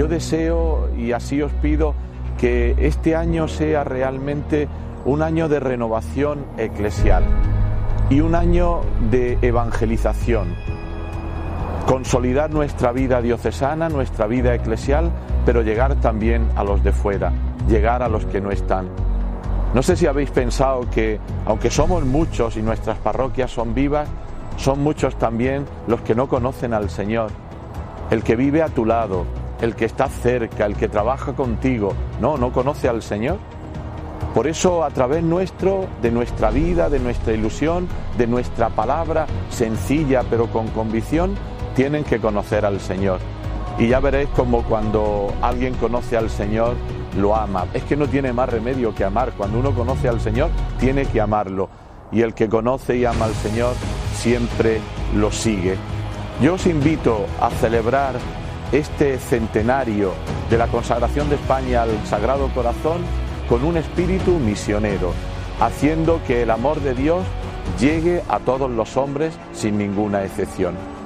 Yo 0.00 0.08
deseo 0.08 0.88
y 0.96 1.12
así 1.12 1.42
os 1.42 1.52
pido 1.52 1.94
que 2.38 2.74
este 2.78 3.14
año 3.14 3.48
sea 3.48 3.84
realmente 3.84 4.66
un 5.04 5.20
año 5.20 5.46
de 5.46 5.60
renovación 5.60 6.46
eclesial 6.56 7.22
y 8.08 8.22
un 8.22 8.34
año 8.34 8.80
de 9.10 9.36
evangelización. 9.42 10.54
Consolidar 11.86 12.50
nuestra 12.50 12.92
vida 12.92 13.20
diocesana, 13.20 13.90
nuestra 13.90 14.26
vida 14.26 14.54
eclesial, 14.54 15.10
pero 15.44 15.60
llegar 15.60 15.96
también 15.96 16.48
a 16.56 16.64
los 16.64 16.82
de 16.82 16.92
fuera, 16.92 17.30
llegar 17.68 18.02
a 18.02 18.08
los 18.08 18.24
que 18.24 18.40
no 18.40 18.50
están. 18.50 18.88
No 19.74 19.82
sé 19.82 19.96
si 19.96 20.06
habéis 20.06 20.30
pensado 20.30 20.88
que, 20.90 21.20
aunque 21.44 21.68
somos 21.68 22.06
muchos 22.06 22.56
y 22.56 22.62
nuestras 22.62 22.96
parroquias 22.96 23.50
son 23.50 23.74
vivas, 23.74 24.08
son 24.56 24.82
muchos 24.82 25.16
también 25.16 25.66
los 25.86 26.00
que 26.00 26.14
no 26.14 26.26
conocen 26.26 26.72
al 26.72 26.88
Señor, 26.88 27.30
el 28.10 28.22
que 28.22 28.34
vive 28.34 28.62
a 28.62 28.68
tu 28.68 28.86
lado, 28.86 29.26
el 29.60 29.74
que 29.74 29.84
está 29.84 30.08
cerca, 30.08 30.66
el 30.66 30.76
que 30.76 30.88
trabaja 30.88 31.32
contigo, 31.34 31.94
no, 32.20 32.36
no 32.36 32.52
conoce 32.52 32.88
al 32.88 33.02
Señor. 33.02 33.38
Por 34.34 34.46
eso 34.46 34.84
a 34.84 34.90
través 34.90 35.24
nuestro, 35.24 35.86
de 36.02 36.10
nuestra 36.10 36.50
vida, 36.50 36.88
de 36.88 37.00
nuestra 37.00 37.32
ilusión, 37.32 37.88
de 38.16 38.26
nuestra 38.26 38.68
palabra 38.68 39.26
sencilla 39.50 40.22
pero 40.30 40.46
con 40.46 40.68
convicción, 40.68 41.34
tienen 41.74 42.04
que 42.04 42.20
conocer 42.20 42.64
al 42.64 42.80
Señor. 42.80 43.18
Y 43.78 43.88
ya 43.88 44.00
veréis 44.00 44.28
como 44.30 44.62
cuando 44.62 45.32
alguien 45.40 45.74
conoce 45.74 46.16
al 46.16 46.30
Señor, 46.30 46.76
lo 47.16 47.34
ama. 47.34 47.66
Es 47.72 47.82
que 47.84 47.96
no 47.96 48.06
tiene 48.06 48.32
más 48.32 48.48
remedio 48.48 48.94
que 48.94 49.04
amar. 49.04 49.32
Cuando 49.36 49.58
uno 49.58 49.72
conoce 49.74 50.08
al 50.08 50.20
Señor, 50.20 50.50
tiene 50.78 51.06
que 51.06 51.20
amarlo. 51.20 51.68
Y 52.12 52.22
el 52.22 52.34
que 52.34 52.48
conoce 52.48 52.96
y 52.96 53.04
ama 53.04 53.24
al 53.24 53.34
Señor, 53.34 53.74
siempre 54.14 54.80
lo 55.16 55.32
sigue. 55.32 55.76
Yo 56.42 56.54
os 56.54 56.66
invito 56.66 57.26
a 57.40 57.50
celebrar 57.50 58.14
este 58.72 59.18
centenario 59.18 60.12
de 60.48 60.58
la 60.58 60.68
consagración 60.68 61.28
de 61.28 61.36
España 61.36 61.82
al 61.82 62.06
Sagrado 62.06 62.48
Corazón 62.54 63.02
con 63.48 63.64
un 63.64 63.76
espíritu 63.76 64.32
misionero, 64.38 65.12
haciendo 65.60 66.20
que 66.26 66.42
el 66.42 66.50
amor 66.50 66.80
de 66.80 66.94
Dios 66.94 67.24
llegue 67.80 68.22
a 68.28 68.38
todos 68.38 68.70
los 68.70 68.96
hombres 68.96 69.34
sin 69.52 69.76
ninguna 69.76 70.24
excepción. 70.24 70.99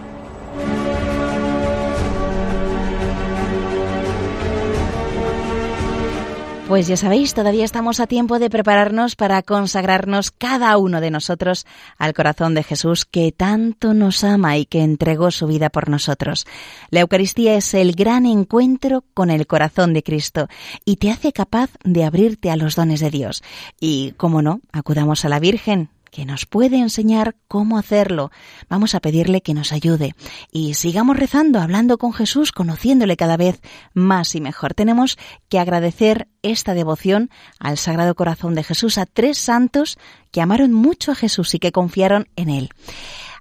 Pues 6.69 6.87
ya 6.87 6.97
sabéis, 6.97 7.35
todavía 7.35 7.67
estamos 7.67 8.01
a 8.01 8.07
tiempo 8.07 8.39
de 8.39 8.49
prepararnos 8.49 9.17
para 9.17 9.43
consagrarnos 9.43 10.31
cada 10.31 10.77
uno 10.79 11.03
de 11.03 11.11
nosotros 11.11 11.67
al 11.99 12.15
corazón 12.15 12.55
de 12.55 12.63
Jesús 12.63 13.05
que 13.05 13.33
tanto 13.33 13.93
nos 13.93 14.25
ama 14.25 14.57
y 14.57 14.65
que 14.65 14.83
entregó 14.83 15.31
su 15.31 15.47
vida 15.47 15.69
por 15.69 15.91
nosotros. 15.91 16.47
La 16.89 17.01
Eucaristía 17.01 17.55
es 17.55 17.75
el 17.75 17.93
gran 17.93 18.25
encuentro 18.25 19.05
con 19.13 19.29
el 19.29 19.47
corazón 19.47 19.93
de 19.93 20.03
Cristo 20.03 20.49
y 20.87 20.97
te 20.97 21.11
hace 21.11 21.33
capaz 21.33 21.69
de 21.85 22.03
abrirte 22.03 22.51
a 22.51 22.57
los 22.57 22.77
dones 22.77 23.01
de 23.01 23.11
Dios. 23.11 23.43
Y, 23.79 24.13
como 24.17 24.41
no, 24.41 24.63
acudamos 24.73 25.27
a 25.27 25.29
la 25.29 25.41
Virgen, 25.41 25.91
que 26.15 26.25
nos 26.25 26.47
puede 26.47 26.79
enseñar 26.79 27.35
cómo 27.49 27.77
hacerlo. 27.77 28.31
Vamos 28.69 28.95
a 28.95 29.01
pedirle 29.01 29.41
que 29.41 29.53
nos 29.53 29.73
ayude 29.73 30.15
y 30.53 30.75
sigamos 30.75 31.17
rezando, 31.17 31.59
hablando 31.59 31.99
con 31.99 32.13
Jesús, 32.13 32.53
conociéndole 32.53 33.17
cada 33.17 33.37
vez 33.37 33.61
más 33.95 34.37
y 34.37 34.41
mejor. 34.41 34.75
Tenemos 34.75 35.19
que 35.49 35.59
agradecer 35.59 36.29
esta 36.43 36.73
devoción 36.73 37.31
al 37.59 37.79
Sagrado 37.79 38.15
Corazón 38.15 38.55
de 38.55 38.63
Jesús, 38.63 38.97
a 38.97 39.07
tres 39.07 39.39
santos 39.39 39.99
que 40.31 40.41
amaron 40.41 40.73
mucho 40.73 41.11
a 41.11 41.17
Jesús 41.17 41.53
y 41.57 41.59
que 41.59 41.73
confiaron 41.73 42.29
en 42.37 42.49
él. 42.49 42.69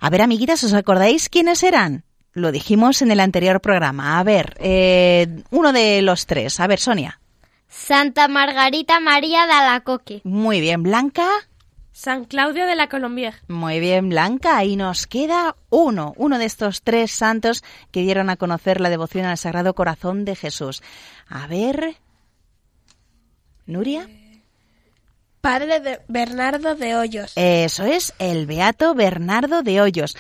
A 0.02 0.10
ver, 0.10 0.24
amiguitas, 0.24 0.64
¿os 0.64 0.74
acordáis 0.74 1.30
quiénes 1.30 1.62
eran? 1.62 2.06
Lo 2.32 2.52
dijimos 2.52 3.04
en 3.04 3.12
el 3.12 3.20
anterior 3.20 3.62
programa. 3.62 4.18
A 4.18 4.24
ver, 4.24 4.58
eh, 4.60 5.44
uno 5.52 5.74
de 5.74 6.02
los 6.02 6.26
tres. 6.26 6.60
A 6.60 6.66
ver, 6.66 6.80
Sonia. 6.80 7.20
Santa 7.68 8.28
Margarita 8.28 9.00
María 9.00 9.46
de 9.46 9.54
Alacoque. 9.54 10.22
Muy 10.24 10.60
bien, 10.60 10.82
Blanca. 10.82 11.28
San 11.94 12.26
Claudio 12.26 12.66
de 12.66 12.76
la 12.76 12.90
Colombier. 12.90 13.36
Muy 13.48 13.80
bien, 13.80 14.10
Blanca. 14.10 14.64
Y 14.66 14.76
nos 14.76 15.06
queda 15.06 15.56
uno, 15.70 16.14
uno 16.18 16.40
de 16.40 16.46
estos 16.46 16.82
tres 16.82 17.12
santos 17.12 17.64
que 17.92 18.02
dieron 18.02 18.32
a 18.32 18.36
conocer 18.36 18.82
la 18.82 18.90
devoción 18.90 19.26
al 19.26 19.38
Sagrado 19.38 19.76
Corazón 19.76 20.26
de 20.26 20.36
Jesús. 20.36 20.82
A 21.28 21.46
ver. 21.46 21.96
Nuria. 23.68 24.10
Padre 25.40 25.80
de 25.82 26.02
Bernardo 26.08 26.74
de 26.76 26.96
Hoyos. 26.96 27.34
Eso 27.36 27.84
es, 27.84 28.14
el 28.18 28.48
Beato 28.48 28.96
Bernardo 28.96 29.62
de 29.62 29.80
Hoyos. 29.80 30.18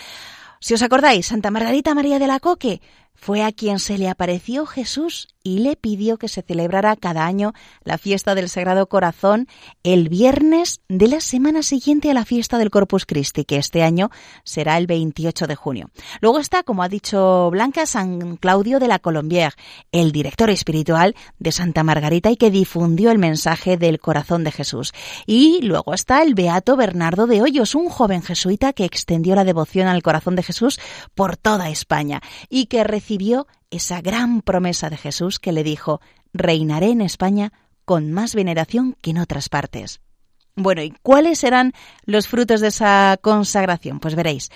Si 0.59 0.75
os 0.75 0.81
acordáis, 0.83 1.25
Santa 1.25 1.49
Margarita 1.49 1.95
María 1.95 2.19
de 2.19 2.27
la 2.27 2.39
Coque 2.39 2.81
fue 3.15 3.43
a 3.43 3.51
quien 3.51 3.79
se 3.79 3.97
le 3.97 4.09
apareció 4.09 4.65
Jesús 4.65 5.32
y 5.43 5.59
le 5.59 5.75
pidió 5.75 6.17
que 6.17 6.29
se 6.29 6.41
celebrara 6.41 6.95
cada 6.95 7.25
año 7.25 7.53
la 7.83 7.97
fiesta 7.97 8.33
del 8.33 8.49
Sagrado 8.49 8.87
Corazón 8.87 9.47
el 9.83 10.07
viernes 10.07 10.81
de 10.87 11.07
la 11.07 11.19
semana 11.19 11.63
siguiente 11.63 12.09
a 12.09 12.13
la 12.13 12.25
fiesta 12.25 12.57
del 12.57 12.69
Corpus 12.69 13.05
Christi, 13.05 13.43
que 13.43 13.57
este 13.57 13.83
año 13.83 14.09
será 14.45 14.77
el 14.77 14.87
28 14.87 15.47
de 15.47 15.55
junio. 15.55 15.89
Luego 16.21 16.39
está, 16.39 16.63
como 16.63 16.81
ha 16.81 16.89
dicho 16.89 17.49
Blanca, 17.51 17.85
San 17.85 18.37
Claudio 18.37 18.79
de 18.79 18.87
la 18.87 18.99
Colombier, 18.99 19.53
el 19.91 20.13
director 20.13 20.49
espiritual 20.49 21.15
de 21.39 21.51
Santa 21.51 21.83
Margarita 21.83 22.31
y 22.31 22.37
que 22.37 22.49
difundió 22.49 23.11
el 23.11 23.19
mensaje 23.19 23.75
del 23.77 23.99
corazón 23.99 24.45
de 24.45 24.51
Jesús. 24.51 24.93
Y 25.25 25.61
luego 25.61 25.93
está 25.93 26.23
el 26.23 26.35
Beato 26.35 26.77
Bernardo 26.77 27.27
de 27.27 27.41
Hoyos, 27.41 27.75
un 27.75 27.89
joven 27.89 28.21
jesuita 28.21 28.71
que 28.71 28.85
extendió 28.85 29.35
la 29.35 29.43
devoción 29.43 29.87
al 29.87 30.03
corazón 30.03 30.37
de 30.37 30.43
Jesús 30.43 30.79
por 31.15 31.35
toda 31.35 31.69
España 31.69 32.21
y 32.49 32.67
que 32.67 32.83
recibió 32.85 33.47
esa 33.73 34.01
gran 34.01 34.41
promesa 34.41 34.89
de 34.89 34.97
Jesús 34.97 35.39
que 35.39 35.51
le 35.51 35.63
dijo, 35.63 36.01
reinaré 36.33 36.91
en 36.91 37.01
España 37.01 37.51
con 37.85 38.11
más 38.11 38.35
veneración 38.35 38.95
que 39.01 39.11
en 39.11 39.17
otras 39.17 39.49
partes. 39.49 40.01
Bueno, 40.55 40.83
¿y 40.83 40.91
cuáles 41.01 41.39
serán 41.39 41.73
los 42.05 42.27
frutos 42.27 42.61
de 42.61 42.67
esa 42.67 43.17
consagración? 43.21 43.99
Pues 43.99 44.15
veréis, 44.15 44.51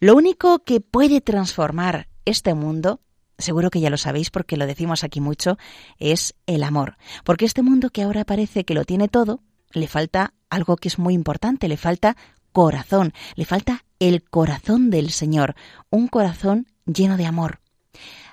lo 0.00 0.14
único 0.14 0.60
que 0.60 0.80
puede 0.80 1.20
transformar 1.20 2.08
este 2.24 2.54
mundo 2.54 3.00
seguro 3.38 3.70
que 3.70 3.80
ya 3.80 3.90
lo 3.90 3.96
sabéis 3.96 4.30
porque 4.30 4.56
lo 4.56 4.66
decimos 4.66 5.04
aquí 5.04 5.20
mucho, 5.20 5.58
es 5.98 6.34
el 6.46 6.64
amor. 6.64 6.96
Porque 7.24 7.44
este 7.44 7.62
mundo 7.62 7.90
que 7.90 8.02
ahora 8.02 8.24
parece 8.24 8.64
que 8.64 8.74
lo 8.74 8.84
tiene 8.84 9.08
todo, 9.08 9.40
le 9.72 9.86
falta 9.86 10.34
algo 10.50 10.76
que 10.76 10.88
es 10.88 10.98
muy 10.98 11.14
importante, 11.14 11.68
le 11.68 11.76
falta 11.76 12.16
corazón, 12.52 13.12
le 13.36 13.44
falta 13.44 13.84
el 14.00 14.24
corazón 14.24 14.90
del 14.90 15.10
Señor, 15.10 15.54
un 15.90 16.08
corazón 16.08 16.66
lleno 16.84 17.16
de 17.16 17.26
amor. 17.26 17.60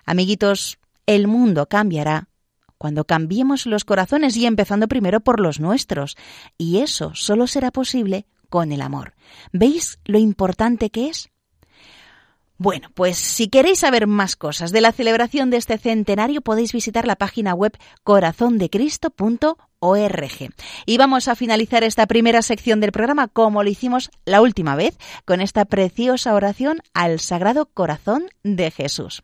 Amiguitos, 0.06 0.78
el 1.06 1.28
mundo 1.28 1.68
cambiará 1.68 2.30
cuando 2.78 3.06
cambiemos 3.06 3.66
los 3.66 3.86
corazones 3.86 4.36
y 4.38 4.46
empezando 4.46 4.88
primero 4.88 5.22
por 5.22 5.40
los 5.40 5.60
nuestros, 5.60 6.18
y 6.58 6.80
eso 6.80 7.14
solo 7.16 7.48
será 7.48 7.72
posible 7.72 8.28
con 8.50 8.72
el 8.72 8.82
amor. 8.82 9.14
¿Veis 9.52 10.00
lo 10.06 10.20
importante 10.20 10.90
que 10.90 11.10
es? 11.10 11.30
Bueno, 12.58 12.88
pues 12.94 13.18
si 13.18 13.50
queréis 13.50 13.80
saber 13.80 14.08
más 14.08 14.38
cosas 14.38 14.72
de 14.72 14.80
la 14.80 14.94
celebración 14.94 15.50
de 15.50 15.58
este 15.58 15.78
centenario 15.78 16.40
podéis 16.42 16.72
visitar 16.72 17.06
la 17.06 17.18
página 17.18 17.54
web 17.54 17.78
corazondecristo.org. 18.04 20.54
Y 20.86 20.98
vamos 20.98 21.28
a 21.28 21.36
finalizar 21.36 21.84
esta 21.84 22.08
primera 22.08 22.42
sección 22.42 22.80
del 22.80 22.94
programa 22.94 23.28
como 23.28 23.62
lo 23.62 23.70
hicimos 23.70 24.10
la 24.24 24.42
última 24.42 24.78
vez, 24.78 24.98
con 25.26 25.42
esta 25.42 25.66
preciosa 25.66 26.34
oración 26.34 26.80
al 26.94 27.20
Sagrado 27.20 27.66
Corazón 27.66 28.28
de 28.44 28.72
Jesús. 28.72 29.24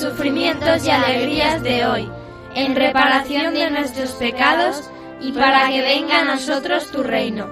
sufrimientos 0.00 0.84
y 0.84 0.90
alegrías 0.90 1.62
de 1.62 1.86
hoy, 1.86 2.10
en 2.54 2.74
reparación 2.74 3.54
de 3.54 3.70
nuestros 3.70 4.12
pecados 4.12 4.90
y 5.20 5.32
para 5.32 5.68
que 5.68 5.82
venga 5.82 6.20
a 6.20 6.24
nosotros 6.24 6.90
tu 6.90 7.02
reino. 7.02 7.48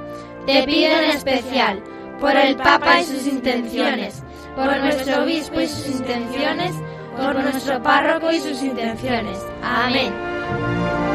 Te 0.47 0.63
pido 0.63 0.93
en 0.93 1.11
especial 1.11 1.83
por 2.19 2.35
el 2.35 2.57
Papa 2.57 3.01
y 3.01 3.05
sus 3.05 3.27
intenciones, 3.27 4.23
por 4.57 4.77
nuestro 4.79 5.23
obispo 5.23 5.61
y 5.61 5.69
sus 5.69 5.89
intenciones, 5.89 6.75
por 7.17 7.35
nuestro 7.35 7.83
párroco 7.83 8.31
y 8.33 8.41
sus 8.41 8.63
intenciones. 8.63 9.39
Amén. 9.63 11.08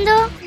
Escuchando 0.00 0.39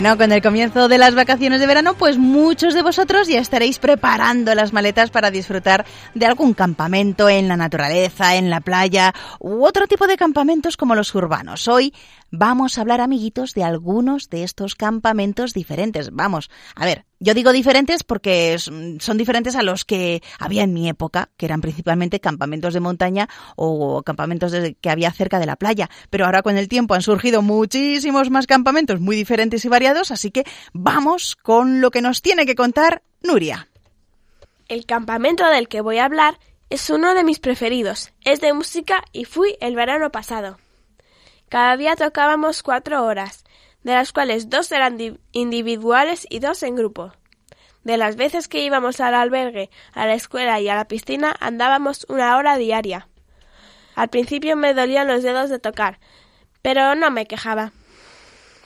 Bueno, 0.00 0.16
con 0.16 0.32
el 0.32 0.40
comienzo 0.40 0.88
de 0.88 0.96
las 0.96 1.14
vacaciones 1.14 1.60
de 1.60 1.66
verano, 1.66 1.92
pues 1.92 2.16
muchos 2.16 2.72
de 2.72 2.80
vosotros 2.80 3.28
ya 3.28 3.38
estaréis 3.38 3.78
preparando 3.78 4.54
las 4.54 4.72
maletas 4.72 5.10
para 5.10 5.30
disfrutar 5.30 5.84
de 6.14 6.24
algún 6.24 6.54
campamento 6.54 7.28
en 7.28 7.48
la 7.48 7.58
naturaleza, 7.58 8.36
en 8.36 8.48
la 8.48 8.62
playa 8.62 9.12
u 9.40 9.62
otro 9.62 9.86
tipo 9.86 10.06
de 10.06 10.16
campamentos 10.16 10.78
como 10.78 10.94
los 10.94 11.14
urbanos. 11.14 11.68
Hoy 11.68 11.92
vamos 12.30 12.78
a 12.78 12.80
hablar, 12.80 13.00
amiguitos, 13.00 13.54
de 13.54 13.64
algunos 13.64 14.30
de 14.30 14.44
estos 14.44 14.74
campamentos 14.74 15.52
diferentes. 15.52 16.10
Vamos, 16.12 16.50
a 16.74 16.84
ver, 16.84 17.04
yo 17.18 17.34
digo 17.34 17.52
diferentes 17.52 18.02
porque 18.02 18.56
son 18.58 19.18
diferentes 19.18 19.56
a 19.56 19.62
los 19.62 19.84
que 19.84 20.22
había 20.38 20.62
en 20.62 20.72
mi 20.72 20.88
época, 20.88 21.30
que 21.36 21.46
eran 21.46 21.60
principalmente 21.60 22.20
campamentos 22.20 22.74
de 22.74 22.80
montaña 22.80 23.28
o 23.56 24.02
campamentos 24.02 24.52
que 24.80 24.90
había 24.90 25.12
cerca 25.12 25.38
de 25.38 25.46
la 25.46 25.56
playa. 25.56 25.90
Pero 26.08 26.24
ahora 26.24 26.42
con 26.42 26.56
el 26.56 26.68
tiempo 26.68 26.94
han 26.94 27.02
surgido 27.02 27.42
muchísimos 27.42 28.30
más 28.30 28.46
campamentos 28.46 29.00
muy 29.00 29.16
diferentes 29.16 29.64
y 29.64 29.68
variados, 29.68 30.10
así 30.10 30.30
que 30.30 30.44
vamos 30.72 31.36
con 31.36 31.80
lo 31.80 31.90
que 31.90 32.02
nos 32.02 32.22
tiene 32.22 32.46
que 32.46 32.54
contar 32.54 33.02
Nuria. 33.22 33.68
El 34.68 34.86
campamento 34.86 35.46
del 35.46 35.68
que 35.68 35.80
voy 35.80 35.98
a 35.98 36.04
hablar 36.04 36.38
es 36.70 36.88
uno 36.88 37.14
de 37.14 37.24
mis 37.24 37.40
preferidos. 37.40 38.12
Es 38.24 38.40
de 38.40 38.52
música 38.52 39.02
y 39.12 39.24
fui 39.24 39.56
el 39.60 39.74
verano 39.74 40.10
pasado. 40.12 40.58
Cada 41.50 41.76
día 41.76 41.96
tocábamos 41.96 42.62
cuatro 42.62 43.04
horas, 43.04 43.42
de 43.82 43.92
las 43.92 44.12
cuales 44.12 44.50
dos 44.50 44.70
eran 44.70 45.18
individuales 45.32 46.24
y 46.30 46.38
dos 46.38 46.62
en 46.62 46.76
grupo. 46.76 47.12
De 47.82 47.96
las 47.96 48.14
veces 48.14 48.46
que 48.46 48.62
íbamos 48.62 49.00
al 49.00 49.14
albergue, 49.14 49.68
a 49.92 50.06
la 50.06 50.14
escuela 50.14 50.60
y 50.60 50.68
a 50.68 50.76
la 50.76 50.86
piscina 50.86 51.34
andábamos 51.40 52.06
una 52.08 52.36
hora 52.36 52.56
diaria. 52.56 53.08
Al 53.96 54.10
principio 54.10 54.54
me 54.54 54.74
dolían 54.74 55.08
los 55.08 55.24
dedos 55.24 55.50
de 55.50 55.58
tocar, 55.58 55.98
pero 56.62 56.94
no 56.94 57.10
me 57.10 57.26
quejaba. 57.26 57.72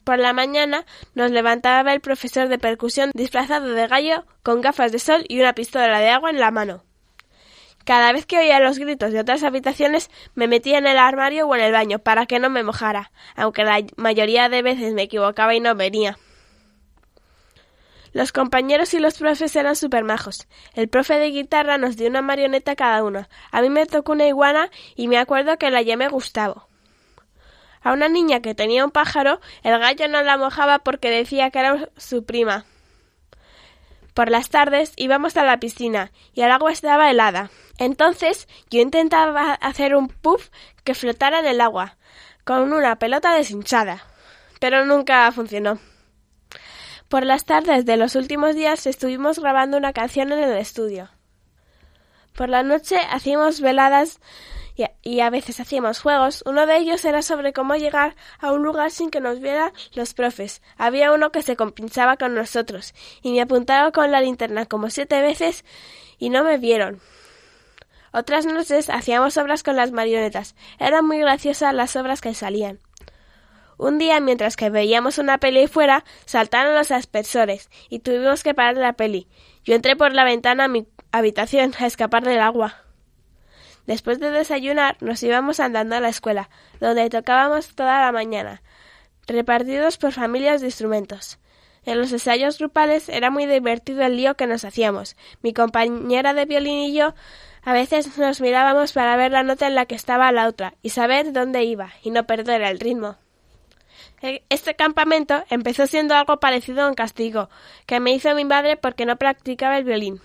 Por 0.05 0.18
la 0.18 0.35
mañana 0.35 0.85
nos 1.14 1.31
levantaba 1.31 1.94
el 1.94 2.03
profesor 2.03 2.49
de 2.49 2.59
percusión 2.59 3.12
disfrazado 3.14 3.70
de 3.70 3.87
gallo 3.87 4.27
con 4.42 4.61
gafas 4.61 4.92
de 4.92 4.99
sol 4.99 5.25
y 5.27 5.40
una 5.40 5.55
pistola 5.55 6.01
de 6.01 6.11
agua 6.11 6.29
en 6.29 6.38
la 6.38 6.51
mano. 6.51 6.85
Cada 7.85 8.12
vez 8.12 8.25
que 8.25 8.38
oía 8.38 8.61
los 8.61 8.79
gritos 8.79 9.12
de 9.12 9.20
otras 9.20 9.42
habitaciones 9.42 10.11
me 10.35 10.49
metía 10.49 10.79
en 10.79 10.87
el 10.87 10.97
armario 10.97 11.47
o 11.47 11.55
en 11.55 11.61
el 11.61 11.73
baño 11.73 11.99
para 11.99 12.27
que 12.27 12.38
no 12.38 12.49
me 12.49 12.62
mojara, 12.62 13.12
aunque 13.37 13.64
la 13.64 13.83
mayoría 13.97 14.49
de 14.49 14.62
veces 14.62 14.94
me 14.94 15.03
equivocaba 15.03 15.55
y 15.55 15.61
no 15.61 15.75
venía. 15.75 16.18
Los 18.14 18.31
compañeros 18.31 18.94
y 18.94 19.01
los 19.01 19.18
profes 19.18 19.55
eran 19.57 19.75
súper 19.75 20.05
majos. 20.05 20.47
El 20.75 20.88
profe 20.88 21.18
de 21.18 21.31
guitarra 21.31 21.79
nos 21.79 21.97
dio 21.97 22.09
una 22.09 22.23
marioneta 22.23 22.77
cada 22.77 23.03
uno. 23.03 23.27
A 23.51 23.61
mí 23.61 23.68
me 23.68 23.87
tocó 23.87 24.12
una 24.12 24.29
iguana 24.29 24.70
y 24.94 25.09
me 25.09 25.18
acuerdo 25.18 25.59
que 25.59 25.70
la 25.70 25.83
llamé 25.83 26.09
Gustavo. 26.09 26.68
A 27.83 27.92
una 27.92 28.09
niña 28.09 28.40
que 28.40 28.55
tenía 28.55 28.85
un 28.85 28.92
pájaro, 28.92 29.40
el 29.64 29.79
gallo 29.79 30.09
no 30.09 30.23
la 30.23 30.38
mojaba 30.38 30.79
porque 30.79 31.11
decía 31.11 31.51
que 31.51 31.59
era 31.59 31.88
su 31.97 32.25
prima. 32.25 32.64
Por 34.14 34.31
las 34.31 34.48
tardes 34.48 34.92
íbamos 34.96 35.37
a 35.37 35.44
la 35.44 35.59
piscina 35.59 36.12
y 36.33 36.42
el 36.42 36.53
agua 36.53 36.70
estaba 36.70 37.11
helada. 37.11 37.50
Entonces 37.79 38.48
yo 38.70 38.81
intentaba 38.81 39.55
hacer 39.55 39.96
un 39.96 40.09
puff 40.09 40.50
que 40.85 40.94
flotara 40.94 41.40
en 41.40 41.46
el 41.46 41.61
agua, 41.61 41.96
con 42.44 42.72
una 42.72 42.96
pelota 42.96 43.35
deshinchada, 43.35 44.05
pero 44.61 44.87
nunca 44.87 45.31
funcionó. 45.33 45.81
Por 47.09 47.27
las 47.27 47.44
tardes 47.44 47.85
de 47.85 47.96
los 47.96 48.14
últimos 48.14 48.55
días 48.55 48.87
estuvimos 48.87 49.40
grabando 49.40 49.77
una 49.77 49.92
canción 49.92 50.33
en 50.33 50.38
el 50.38 50.57
estudio. 50.57 51.11
Por 52.37 52.48
la 52.48 52.62
noche 52.62 52.98
hacíamos 53.11 53.61
veladas 53.61 54.20
y 54.76 55.20
a, 55.20 55.30
veces 55.30 55.60
hacíamos 55.60 56.00
juegos. 56.00 56.42
Uno 56.46 56.66
de 56.66 56.76
ellos 56.76 57.04
era 57.04 57.22
sobre 57.22 57.52
cómo 57.52 57.76
llegar 57.76 58.16
a 58.40 58.52
un 58.52 58.62
lugar 58.62 58.90
sin 58.90 59.10
que 59.10 59.20
nos 59.20 59.40
vieran 59.40 59.72
los 59.94 60.14
profes. 60.14 60.62
Había 60.76 61.12
uno 61.12 61.30
que 61.30 61.42
se 61.42 61.56
compinchaba 61.56 62.16
con 62.16 62.34
nosotros 62.34 62.94
y 63.22 63.32
me 63.32 63.40
apuntaron 63.40 63.92
con 63.92 64.10
la 64.10 64.20
linterna 64.20 64.66
como 64.66 64.90
siete 64.90 65.20
veces 65.22 65.64
y 66.18 66.30
no 66.30 66.42
me 66.42 66.58
vieron. 66.58 67.00
Otras 68.12 68.46
noches 68.46 68.90
hacíamos 68.90 69.37
obras 69.37 69.62
con 69.62 69.76
las 69.76 69.92
marionetas. 69.92 70.54
Eran 70.78 71.06
muy 71.06 71.18
graciosas 71.18 71.74
las 71.74 71.96
obras 71.96 72.20
que 72.20 72.34
salían. 72.34 72.78
Un 73.76 73.98
día, 73.98 74.20
mientras 74.20 74.56
que 74.56 74.70
veíamos 74.70 75.18
una 75.18 75.38
peli 75.38 75.66
fuera, 75.66 76.04
saltaron 76.24 76.74
los 76.74 76.92
aspersores 76.92 77.70
y 77.88 77.98
tuvimos 77.98 78.44
que 78.44 78.54
parar 78.54 78.76
la 78.76 78.92
peli. 78.92 79.26
Yo 79.64 79.74
entré 79.74 79.96
por 79.96 80.12
la 80.12 80.24
ventana 80.24 80.64
a 80.64 80.68
mi 80.68 80.87
habitación 81.10 81.74
a 81.78 81.87
escapar 81.87 82.22
del 82.22 82.38
agua. 82.38 82.84
Después 83.87 84.18
de 84.18 84.31
desayunar 84.31 84.97
nos 85.01 85.23
íbamos 85.23 85.61
andando 85.61 85.97
a 85.97 86.01
la 86.01 86.09
escuela, 86.09 86.49
donde 86.81 87.11
tocábamos 87.11 87.75
toda 87.75 88.01
la 88.01 88.12
mañana, 88.12 88.62
repartidos 89.27 89.99
por 89.99 90.12
familias 90.12 90.61
de 90.61 90.68
instrumentos. 90.68 91.38
En 91.87 91.99
los 92.01 92.12
ensayos 92.12 92.59
grupales 92.59 93.09
era 93.09 93.31
muy 93.31 93.47
divertido 93.47 94.03
el 94.03 94.16
lío 94.16 94.37
que 94.37 94.47
nos 94.47 94.64
hacíamos. 94.64 95.16
Mi 95.42 95.53
compañera 95.53 96.33
de 96.33 96.47
violín 96.47 96.79
y 96.79 96.94
yo 96.94 97.14
a 97.62 97.73
veces 97.73 98.16
nos 98.16 98.40
mirábamos 98.40 98.92
para 98.92 99.16
ver 99.16 99.33
la 99.33 99.42
nota 99.42 99.66
en 99.66 99.75
la 99.75 99.87
que 99.87 99.94
estaba 99.94 100.33
la 100.33 100.49
otra 100.49 100.75
y 100.83 100.90
saber 100.90 101.33
dónde 101.33 101.64
iba 101.64 101.92
y 102.03 102.11
no 102.11 102.27
perder 102.27 102.62
el 102.62 102.81
ritmo. 102.81 103.16
E, 104.23 104.42
este 104.49 104.75
campamento 104.75 105.44
empezó 105.51 105.87
siendo 105.87 106.14
algo 106.14 106.40
parecido 106.40 106.83
a 106.83 106.88
un 106.88 106.94
castigo 106.94 107.51
que 107.87 108.01
me 108.01 108.12
hizo 108.12 108.35
mi 108.35 108.44
madre 108.44 108.77
porque 108.77 109.05
no 109.05 109.16
practicaba 109.16 109.77
el 109.77 109.85
violín. 109.85 110.20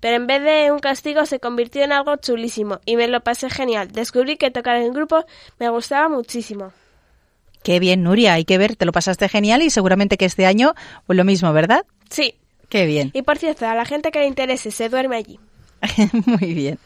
Pero 0.00 0.16
en 0.16 0.26
vez 0.26 0.42
de 0.42 0.72
un 0.72 0.80
castigo 0.80 1.26
se 1.26 1.40
convirtió 1.40 1.84
en 1.84 1.92
algo 1.92 2.16
chulísimo 2.16 2.80
y 2.86 2.96
me 2.96 3.06
lo 3.06 3.20
pasé 3.20 3.50
genial. 3.50 3.92
Descubrí 3.92 4.36
que 4.36 4.50
tocar 4.50 4.76
en 4.76 4.92
grupo 4.92 5.24
me 5.58 5.68
gustaba 5.68 6.08
muchísimo. 6.08 6.72
Qué 7.62 7.78
bien, 7.78 8.02
Nuria, 8.02 8.32
hay 8.32 8.44
que 8.46 8.56
ver, 8.56 8.76
te 8.76 8.86
lo 8.86 8.92
pasaste 8.92 9.28
genial 9.28 9.62
y 9.62 9.70
seguramente 9.70 10.16
que 10.16 10.24
este 10.24 10.46
año 10.46 10.74
pues 11.06 11.16
lo 11.16 11.24
mismo, 11.24 11.52
¿verdad? 11.52 11.84
Sí. 12.08 12.34
Qué 12.70 12.86
bien. 12.86 13.10
Y 13.12 13.22
por 13.22 13.36
cierto, 13.36 13.66
a 13.66 13.74
la 13.74 13.84
gente 13.84 14.10
que 14.10 14.20
le 14.20 14.26
interese, 14.26 14.70
se 14.70 14.88
duerme 14.88 15.16
allí. 15.16 15.38
Muy 16.26 16.54
bien. 16.54 16.78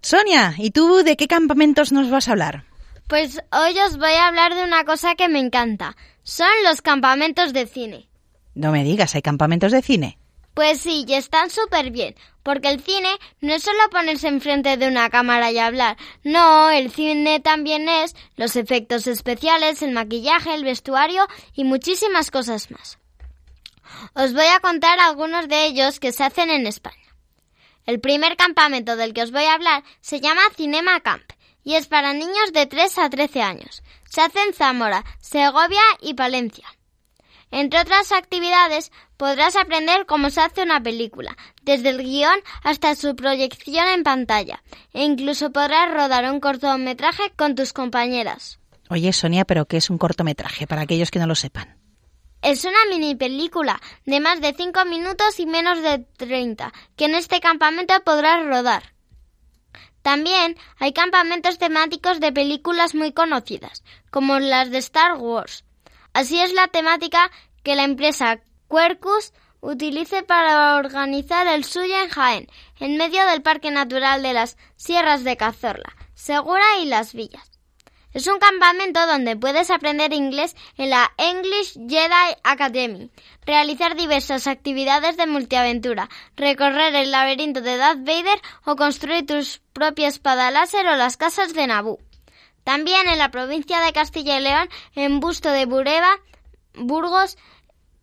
Sonia, 0.00 0.54
¿y 0.58 0.70
tú 0.70 1.02
de 1.02 1.16
qué 1.16 1.28
campamentos 1.28 1.92
nos 1.92 2.10
vas 2.10 2.28
a 2.28 2.32
hablar? 2.32 2.64
Pues 3.06 3.42
hoy 3.52 3.78
os 3.86 3.98
voy 3.98 4.12
a 4.12 4.28
hablar 4.28 4.54
de 4.54 4.64
una 4.64 4.84
cosa 4.84 5.14
que 5.14 5.28
me 5.28 5.38
encanta. 5.38 5.96
Son 6.22 6.48
los 6.64 6.80
campamentos 6.80 7.52
de 7.52 7.66
cine. 7.66 8.08
No 8.54 8.72
me 8.72 8.82
digas, 8.82 9.14
¿hay 9.14 9.22
campamentos 9.22 9.72
de 9.72 9.82
cine? 9.82 10.18
Pues 10.54 10.80
sí, 10.80 11.04
y 11.06 11.14
están 11.14 11.50
súper 11.50 11.90
bien, 11.90 12.14
porque 12.44 12.68
el 12.68 12.80
cine 12.80 13.10
no 13.40 13.52
es 13.54 13.64
solo 13.64 13.90
ponerse 13.90 14.28
enfrente 14.28 14.76
de 14.76 14.86
una 14.86 15.10
cámara 15.10 15.50
y 15.50 15.58
hablar, 15.58 15.96
no, 16.22 16.70
el 16.70 16.92
cine 16.92 17.40
también 17.40 17.88
es 17.88 18.14
los 18.36 18.54
efectos 18.54 19.08
especiales, 19.08 19.82
el 19.82 19.90
maquillaje, 19.90 20.54
el 20.54 20.64
vestuario 20.64 21.26
y 21.54 21.64
muchísimas 21.64 22.30
cosas 22.30 22.70
más. 22.70 22.98
Os 24.14 24.32
voy 24.32 24.46
a 24.46 24.60
contar 24.60 25.00
algunos 25.00 25.48
de 25.48 25.66
ellos 25.66 25.98
que 25.98 26.12
se 26.12 26.22
hacen 26.22 26.50
en 26.50 26.66
España. 26.68 26.96
El 27.86 28.00
primer 28.00 28.36
campamento 28.36 28.96
del 28.96 29.12
que 29.12 29.22
os 29.22 29.32
voy 29.32 29.44
a 29.44 29.54
hablar 29.54 29.82
se 30.00 30.20
llama 30.20 30.40
Cinema 30.56 31.00
Camp 31.00 31.24
y 31.64 31.74
es 31.74 31.86
para 31.88 32.12
niños 32.12 32.52
de 32.52 32.66
3 32.66 32.98
a 32.98 33.10
13 33.10 33.42
años. 33.42 33.82
Se 34.08 34.20
hace 34.20 34.40
en 34.42 34.54
Zamora, 34.54 35.04
Segovia 35.20 35.82
y 36.00 36.14
Palencia. 36.14 36.66
Entre 37.56 37.78
otras 37.78 38.10
actividades, 38.10 38.90
podrás 39.16 39.54
aprender 39.54 40.06
cómo 40.06 40.28
se 40.28 40.40
hace 40.40 40.64
una 40.64 40.82
película, 40.82 41.36
desde 41.62 41.90
el 41.90 42.02
guion 42.02 42.40
hasta 42.64 42.96
su 42.96 43.14
proyección 43.14 43.86
en 43.86 44.02
pantalla, 44.02 44.64
e 44.92 45.04
incluso 45.04 45.52
podrás 45.52 45.88
rodar 45.94 46.28
un 46.32 46.40
cortometraje 46.40 47.30
con 47.36 47.54
tus 47.54 47.72
compañeras. 47.72 48.58
Oye, 48.90 49.12
Sonia, 49.12 49.44
¿pero 49.44 49.66
qué 49.66 49.76
es 49.76 49.88
un 49.88 49.98
cortometraje 49.98 50.66
para 50.66 50.82
aquellos 50.82 51.12
que 51.12 51.20
no 51.20 51.28
lo 51.28 51.36
sepan? 51.36 51.78
Es 52.42 52.64
una 52.64 52.86
mini 52.90 53.14
película 53.14 53.80
de 54.04 54.18
más 54.18 54.40
de 54.40 54.52
5 54.52 54.84
minutos 54.86 55.38
y 55.38 55.46
menos 55.46 55.80
de 55.80 56.00
30, 56.16 56.72
que 56.96 57.04
en 57.04 57.14
este 57.14 57.38
campamento 57.38 57.94
podrás 58.04 58.44
rodar. 58.44 58.94
También 60.02 60.56
hay 60.80 60.92
campamentos 60.92 61.58
temáticos 61.58 62.18
de 62.18 62.32
películas 62.32 62.96
muy 62.96 63.12
conocidas, 63.12 63.84
como 64.10 64.40
las 64.40 64.72
de 64.72 64.78
Star 64.78 65.18
Wars. 65.18 65.64
Así 66.14 66.40
es 66.40 66.52
la 66.52 66.68
temática 66.68 67.30
que 67.64 67.74
la 67.74 67.82
empresa 67.82 68.38
Quercus 68.70 69.32
utilice 69.60 70.22
para 70.22 70.76
organizar 70.76 71.46
el 71.48 71.64
suyo 71.64 71.96
en 72.02 72.08
Jaén, 72.08 72.48
en 72.78 72.96
medio 72.96 73.26
del 73.26 73.42
Parque 73.42 73.70
Natural 73.70 74.22
de 74.22 74.32
las 74.32 74.56
Sierras 74.76 75.24
de 75.24 75.36
Cazorla. 75.36 75.96
Segura 76.14 76.64
y 76.80 76.86
Las 76.86 77.14
Villas. 77.14 77.50
Es 78.12 78.28
un 78.28 78.38
campamento 78.38 79.04
donde 79.08 79.36
puedes 79.36 79.70
aprender 79.70 80.12
inglés 80.12 80.54
en 80.76 80.90
la 80.90 81.12
English 81.18 81.74
Jedi 81.74 82.36
Academy, 82.44 83.10
realizar 83.44 83.96
diversas 83.96 84.46
actividades 84.46 85.16
de 85.16 85.26
multiaventura, 85.26 86.08
recorrer 86.36 86.94
el 86.94 87.10
laberinto 87.10 87.60
de 87.60 87.76
Darth 87.76 88.04
Vader 88.04 88.40
o 88.64 88.76
construir 88.76 89.26
tus 89.26 89.60
propia 89.72 90.06
espada 90.06 90.52
láser 90.52 90.86
o 90.86 90.94
las 90.94 91.16
casas 91.16 91.54
de 91.54 91.66
Naboo. 91.66 91.98
También 92.64 93.08
en 93.08 93.18
la 93.18 93.30
provincia 93.30 93.80
de 93.80 93.92
Castilla 93.92 94.38
y 94.38 94.42
León, 94.42 94.68
en 94.94 95.20
Busto 95.20 95.50
de 95.50 95.66
Bureba, 95.66 96.18
Burgos, 96.74 97.36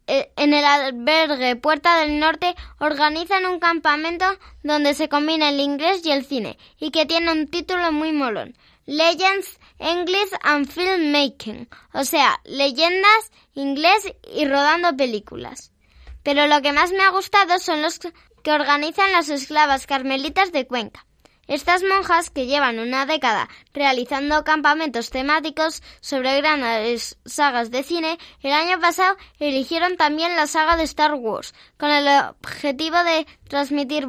eh, 0.08 0.32
en 0.36 0.54
el 0.54 0.66
albergue 0.66 1.56
Puerta 1.56 1.98
del 1.98 2.20
Norte 2.20 2.56
organizan 2.80 3.46
un 3.46 3.60
campamento 3.60 4.26
donde 4.64 4.94
se 4.94 5.10
combina 5.10 5.50
el 5.50 5.60
inglés 5.60 6.06
y 6.06 6.12
el 6.12 6.26
cine 6.26 6.58
y 6.80 6.92
que 6.92 7.06
tiene 7.06 7.32
un 7.32 7.48
título 7.48 7.92
muy 7.92 8.12
molón. 8.12 8.56
Legends 8.86 9.60
English 9.80 10.32
and 10.44 10.68
Filmmaking, 10.68 11.68
o 11.94 12.04
sea, 12.04 12.40
leyendas, 12.46 13.32
inglés 13.56 14.14
y 14.34 14.46
rodando 14.46 14.96
películas. 14.96 15.72
Pero 16.24 16.48
lo 16.48 16.62
que 16.62 16.72
más 16.72 16.92
me 16.92 17.04
ha 17.04 17.10
gustado 17.10 17.58
son 17.58 17.82
los 17.82 18.00
que 18.00 18.52
organizan 18.52 19.12
las 19.12 19.30
esclavas 19.30 19.88
carmelitas 19.88 20.52
de 20.52 20.68
Cuenca. 20.68 21.06
Estas 21.48 21.84
monjas, 21.84 22.30
que 22.30 22.46
llevan 22.46 22.80
una 22.80 23.06
década 23.06 23.50
realizando 23.74 24.44
campamentos 24.44 25.10
temáticos 25.10 25.82
sobre 26.00 26.38
grandes 26.38 27.18
sagas 27.26 27.72
de 27.72 27.84
cine, 27.84 28.18
el 28.42 28.54
año 28.54 28.80
pasado 28.80 29.18
eligieron 29.40 29.98
también 29.98 30.36
la 30.36 30.48
saga 30.48 30.78
de 30.78 30.84
Star 30.84 31.14
Wars, 31.16 31.54
con 31.78 31.90
el 31.90 32.08
objetivo 32.08 33.04
de 33.04 33.26
transmitir 33.50 34.08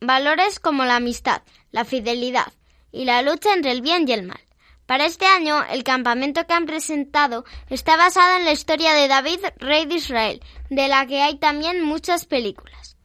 valores 0.00 0.60
como 0.60 0.84
la 0.84 0.96
amistad, 0.96 1.42
la 1.72 1.84
fidelidad 1.84 2.52
y 2.92 3.04
la 3.04 3.22
lucha 3.22 3.52
entre 3.52 3.72
el 3.72 3.82
bien 3.82 4.08
y 4.08 4.12
el 4.12 4.22
mal. 4.22 4.40
Para 4.86 5.04
este 5.04 5.26
año, 5.26 5.62
el 5.68 5.84
campamento 5.84 6.46
que 6.46 6.54
han 6.54 6.64
presentado 6.64 7.44
está 7.68 7.98
basado 7.98 8.38
en 8.38 8.46
la 8.46 8.52
historia 8.52 8.94
de 8.94 9.06
David, 9.06 9.40
rey 9.58 9.84
de 9.84 9.96
Israel, 9.96 10.42
de 10.70 10.88
la 10.88 11.04
que 11.06 11.20
hay 11.20 11.36
también 11.36 11.82
muchas 11.82 12.24
películas. 12.24 12.96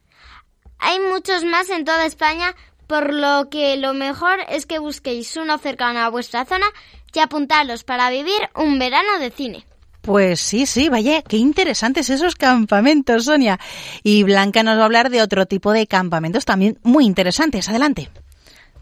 Hay 0.78 0.98
muchos 1.00 1.44
más 1.44 1.68
en 1.68 1.84
toda 1.84 2.06
España, 2.06 2.54
por 2.86 3.12
lo 3.12 3.48
que 3.50 3.76
lo 3.76 3.94
mejor 3.94 4.38
es 4.48 4.66
que 4.66 4.78
busquéis 4.78 5.36
uno 5.36 5.58
cercano 5.58 6.00
a 6.00 6.08
vuestra 6.08 6.44
zona 6.44 6.66
y 7.12 7.20
apuntaros 7.20 7.84
para 7.84 8.10
vivir 8.10 8.48
un 8.54 8.78
verano 8.78 9.18
de 9.18 9.30
cine. 9.30 9.66
Pues 10.02 10.40
sí, 10.40 10.66
sí, 10.66 10.90
vaya, 10.90 11.22
qué 11.22 11.38
interesantes 11.38 12.10
esos 12.10 12.34
campamentos, 12.34 13.24
Sonia. 13.24 13.58
Y 14.02 14.22
Blanca 14.22 14.62
nos 14.62 14.76
va 14.76 14.82
a 14.82 14.84
hablar 14.84 15.08
de 15.08 15.22
otro 15.22 15.46
tipo 15.46 15.72
de 15.72 15.86
campamentos 15.86 16.44
también 16.44 16.78
muy 16.82 17.06
interesantes. 17.06 17.70
Adelante. 17.70 18.10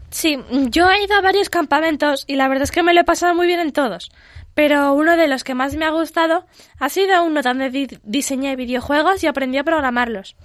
Sí, 0.09 0.37
yo 0.69 0.89
he 0.91 1.03
ido 1.03 1.15
a 1.15 1.21
varios 1.21 1.49
campamentos 1.49 2.25
y 2.27 2.35
la 2.35 2.47
verdad 2.47 2.63
es 2.63 2.71
que 2.71 2.83
me 2.83 2.93
lo 2.93 3.01
he 3.01 3.05
pasado 3.05 3.33
muy 3.33 3.47
bien 3.47 3.61
en 3.61 3.71
todos. 3.71 4.11
Pero 4.53 4.93
uno 4.93 5.15
de 5.15 5.27
los 5.27 5.43
que 5.43 5.55
más 5.55 5.75
me 5.75 5.85
ha 5.85 5.91
gustado 5.91 6.45
ha 6.77 6.89
sido 6.89 7.23
uno 7.23 7.41
donde 7.41 7.99
diseñé 8.03 8.55
videojuegos 8.55 9.23
y 9.23 9.27
aprendí 9.27 9.57
a 9.57 9.63
programarlos. 9.63 10.35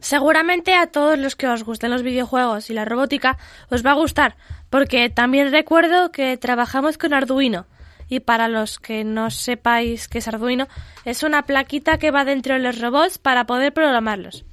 Seguramente 0.00 0.74
a 0.74 0.86
todos 0.86 1.18
los 1.18 1.36
que 1.36 1.48
os 1.48 1.64
gusten 1.64 1.90
los 1.90 2.02
videojuegos 2.02 2.70
y 2.70 2.74
la 2.74 2.84
robótica 2.84 3.38
os 3.70 3.84
va 3.84 3.92
a 3.92 3.94
gustar, 3.94 4.36
porque 4.70 5.10
también 5.10 5.50
recuerdo 5.50 6.12
que 6.12 6.36
trabajamos 6.36 6.98
con 6.98 7.12
Arduino. 7.12 7.66
Y 8.08 8.20
para 8.20 8.48
los 8.48 8.78
que 8.78 9.04
no 9.04 9.30
sepáis 9.30 10.08
qué 10.08 10.18
es 10.18 10.28
Arduino, 10.28 10.66
es 11.04 11.22
una 11.22 11.42
plaquita 11.42 11.98
que 11.98 12.10
va 12.10 12.24
dentro 12.24 12.54
de 12.54 12.60
los 12.60 12.80
robots 12.80 13.18
para 13.18 13.46
poder 13.46 13.72
programarlos. 13.72 14.44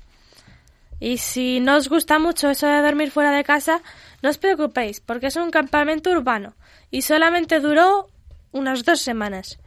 Y 0.99 1.17
si 1.17 1.59
no 1.59 1.77
os 1.77 1.89
gusta 1.89 2.19
mucho 2.19 2.49
eso 2.49 2.67
de 2.67 2.81
dormir 2.81 3.11
fuera 3.11 3.31
de 3.31 3.43
casa, 3.43 3.81
no 4.21 4.29
os 4.29 4.37
preocupéis, 4.37 4.99
porque 4.99 5.27
es 5.27 5.35
un 5.35 5.51
campamento 5.51 6.11
urbano 6.11 6.55
y 6.89 7.03
solamente 7.03 7.59
duró 7.59 8.07
unas 8.51 8.83
dos 8.83 9.01
semanas. 9.01 9.59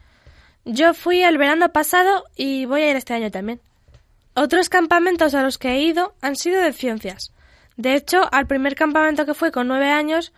Yo 0.64 0.94
fui 0.94 1.22
el 1.22 1.38
verano 1.38 1.72
pasado 1.72 2.24
y 2.36 2.66
voy 2.66 2.82
a 2.82 2.90
ir 2.90 2.96
este 2.96 3.14
año 3.14 3.30
también. 3.30 3.60
Otros 4.34 4.68
campamentos 4.68 5.34
a 5.34 5.42
los 5.42 5.58
que 5.58 5.70
he 5.70 5.82
ido 5.82 6.14
han 6.20 6.36
sido 6.36 6.60
de 6.60 6.72
ciencias. 6.72 7.32
De 7.76 7.94
hecho, 7.94 8.28
al 8.32 8.46
primer 8.46 8.74
campamento 8.74 9.26
que 9.26 9.34
fue 9.34 9.50
con 9.50 9.66
nueve 9.68 9.90
años 9.90 10.32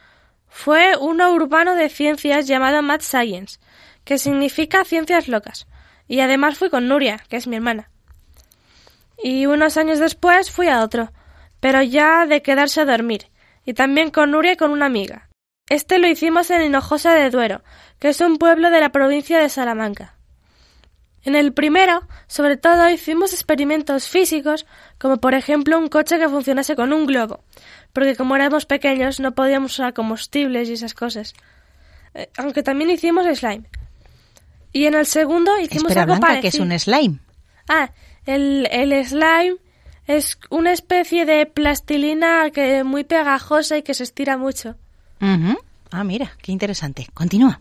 fue 0.48 0.96
uno 0.98 1.33
urbano 1.33 1.74
de 1.74 1.88
ciencias 1.88 2.46
llamado 2.46 2.83
Mad 2.83 3.00
Science, 3.00 3.59
que 4.05 4.18
significa 4.18 4.85
ciencias 4.85 5.28
locas. 5.28 5.66
Y 6.09 6.20
además 6.20 6.59
fui 6.59 6.70
con 6.70 6.88
Nuria, 6.88 7.24
que 7.28 7.37
es 7.37 7.46
mi 7.46 7.57
hermana. 7.57 7.90
Y 9.22 9.46
unos 9.46 9.76
años 9.76 9.98
después 9.98 10.50
fui 10.50 10.68
a 10.68 10.83
otro, 10.83 11.12
pero 11.61 11.83
ya 11.83 12.26
de 12.26 12.42
quedarse 12.42 12.81
a 12.81 12.85
dormir, 12.85 13.28
y 13.64 13.74
también 13.74 14.11
con 14.11 14.31
Nuria 14.31 14.52
y 14.52 14.57
con 14.57 14.70
una 14.72 14.87
amiga. 14.87 15.28
Este 15.68 15.98
lo 15.98 16.09
hicimos 16.09 16.50
en 16.50 16.62
Hinojosa 16.62 17.14
de 17.14 17.31
Duero, 17.31 17.62
que 17.98 18.09
es 18.09 18.20
un 18.20 18.38
pueblo 18.38 18.70
de 18.70 18.81
la 18.81 18.90
provincia 18.90 19.38
de 19.38 19.48
Salamanca. 19.48 20.16
En 21.24 21.37
el 21.37 21.52
primero, 21.52 22.02
sobre 22.26 22.56
todo, 22.56 22.88
hicimos 22.90 23.32
experimentos 23.32 24.08
físicos, 24.08 24.66
como 24.98 25.18
por 25.18 25.35
ejemplo 25.35 25.78
un 25.78 25.88
coche 25.88 26.18
que 26.18 26.28
funcionase 26.28 26.74
con 26.74 26.92
un 26.92 27.06
globo, 27.06 27.44
porque 27.92 28.16
como 28.16 28.35
éramos 28.35 28.66
pequeños 28.66 29.20
no 29.20 29.32
podíamos 29.32 29.72
usar 29.72 29.94
combustibles 29.94 30.68
y 30.68 30.72
esas 30.72 30.94
cosas. 30.94 31.35
Eh, 32.14 32.28
aunque 32.37 32.62
también 32.62 32.90
hicimos 32.90 33.24
slime. 33.38 33.64
Y 34.72 34.87
en 34.87 34.94
el 34.94 35.06
segundo 35.06 35.58
hicimos 35.58 35.85
Espera, 35.85 36.02
algo 36.02 36.14
Blanca, 36.14 36.26
parecido. 36.26 36.50
que 36.50 36.56
es 36.56 36.61
un 36.61 36.78
slime? 36.94 37.18
Ah, 37.68 37.90
el, 38.26 38.66
el 38.70 39.04
slime 39.06 39.56
es 40.06 40.38
una 40.50 40.72
especie 40.72 41.24
de 41.24 41.46
plastilina 41.46 42.50
que 42.50 42.82
muy 42.82 43.04
pegajosa 43.04 43.76
y 43.78 43.82
que 43.82 43.94
se 43.94 44.02
estira 44.02 44.37
mucho. 44.37 44.76
Ah, 45.90 46.04
mira, 46.04 46.32
qué 46.42 46.50
interesante. 46.52 47.06
Continúa. 47.14 47.61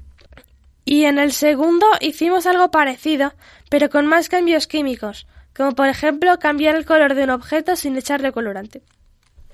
Y 0.86 1.06
en 1.06 1.20
el 1.20 1.32
segundo 1.32 1.86
hicimos 2.00 2.46
algo 2.46 2.72
parecido, 2.72 3.34
pero 3.70 3.90
con 3.90 4.08
más 4.08 4.30
cambios 4.30 4.68
químicos, 4.68 5.28
como 5.56 5.74
por 5.74 5.88
ejemplo 5.88 6.40
cambiar 6.40 6.76
el 6.76 6.86
color 6.86 7.14
de 7.14 7.24
un 7.26 7.30
objeto 7.30 7.76
sin 7.76 7.96
echarle 7.98 8.32
colorante. 8.32 8.82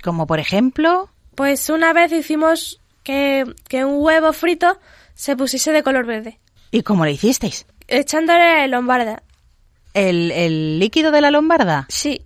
Como 0.04 0.26
por 0.28 0.40
ejemplo... 0.40 1.10
Pues 1.36 1.70
una 1.70 1.94
vez 1.94 2.12
hicimos 2.12 2.80
que, 3.04 3.46
que 3.68 3.86
un 3.86 4.02
huevo 4.02 4.34
frito 4.34 4.80
se 5.14 5.36
pusiese 5.36 5.72
de 5.72 5.84
color 5.84 6.06
verde, 6.06 6.40
¿Y 6.72 6.82
cómo 6.82 7.06
lo 7.06 7.12
hicisteis? 7.12 7.66
echándole 7.88 8.68
lombarda. 8.68 9.24
¿El, 9.94 10.32
el 10.32 10.80
líquido 10.80 11.12
de 11.12 11.22
la 11.22 11.32
lombarda? 11.32 11.86
Sí. 11.90 12.22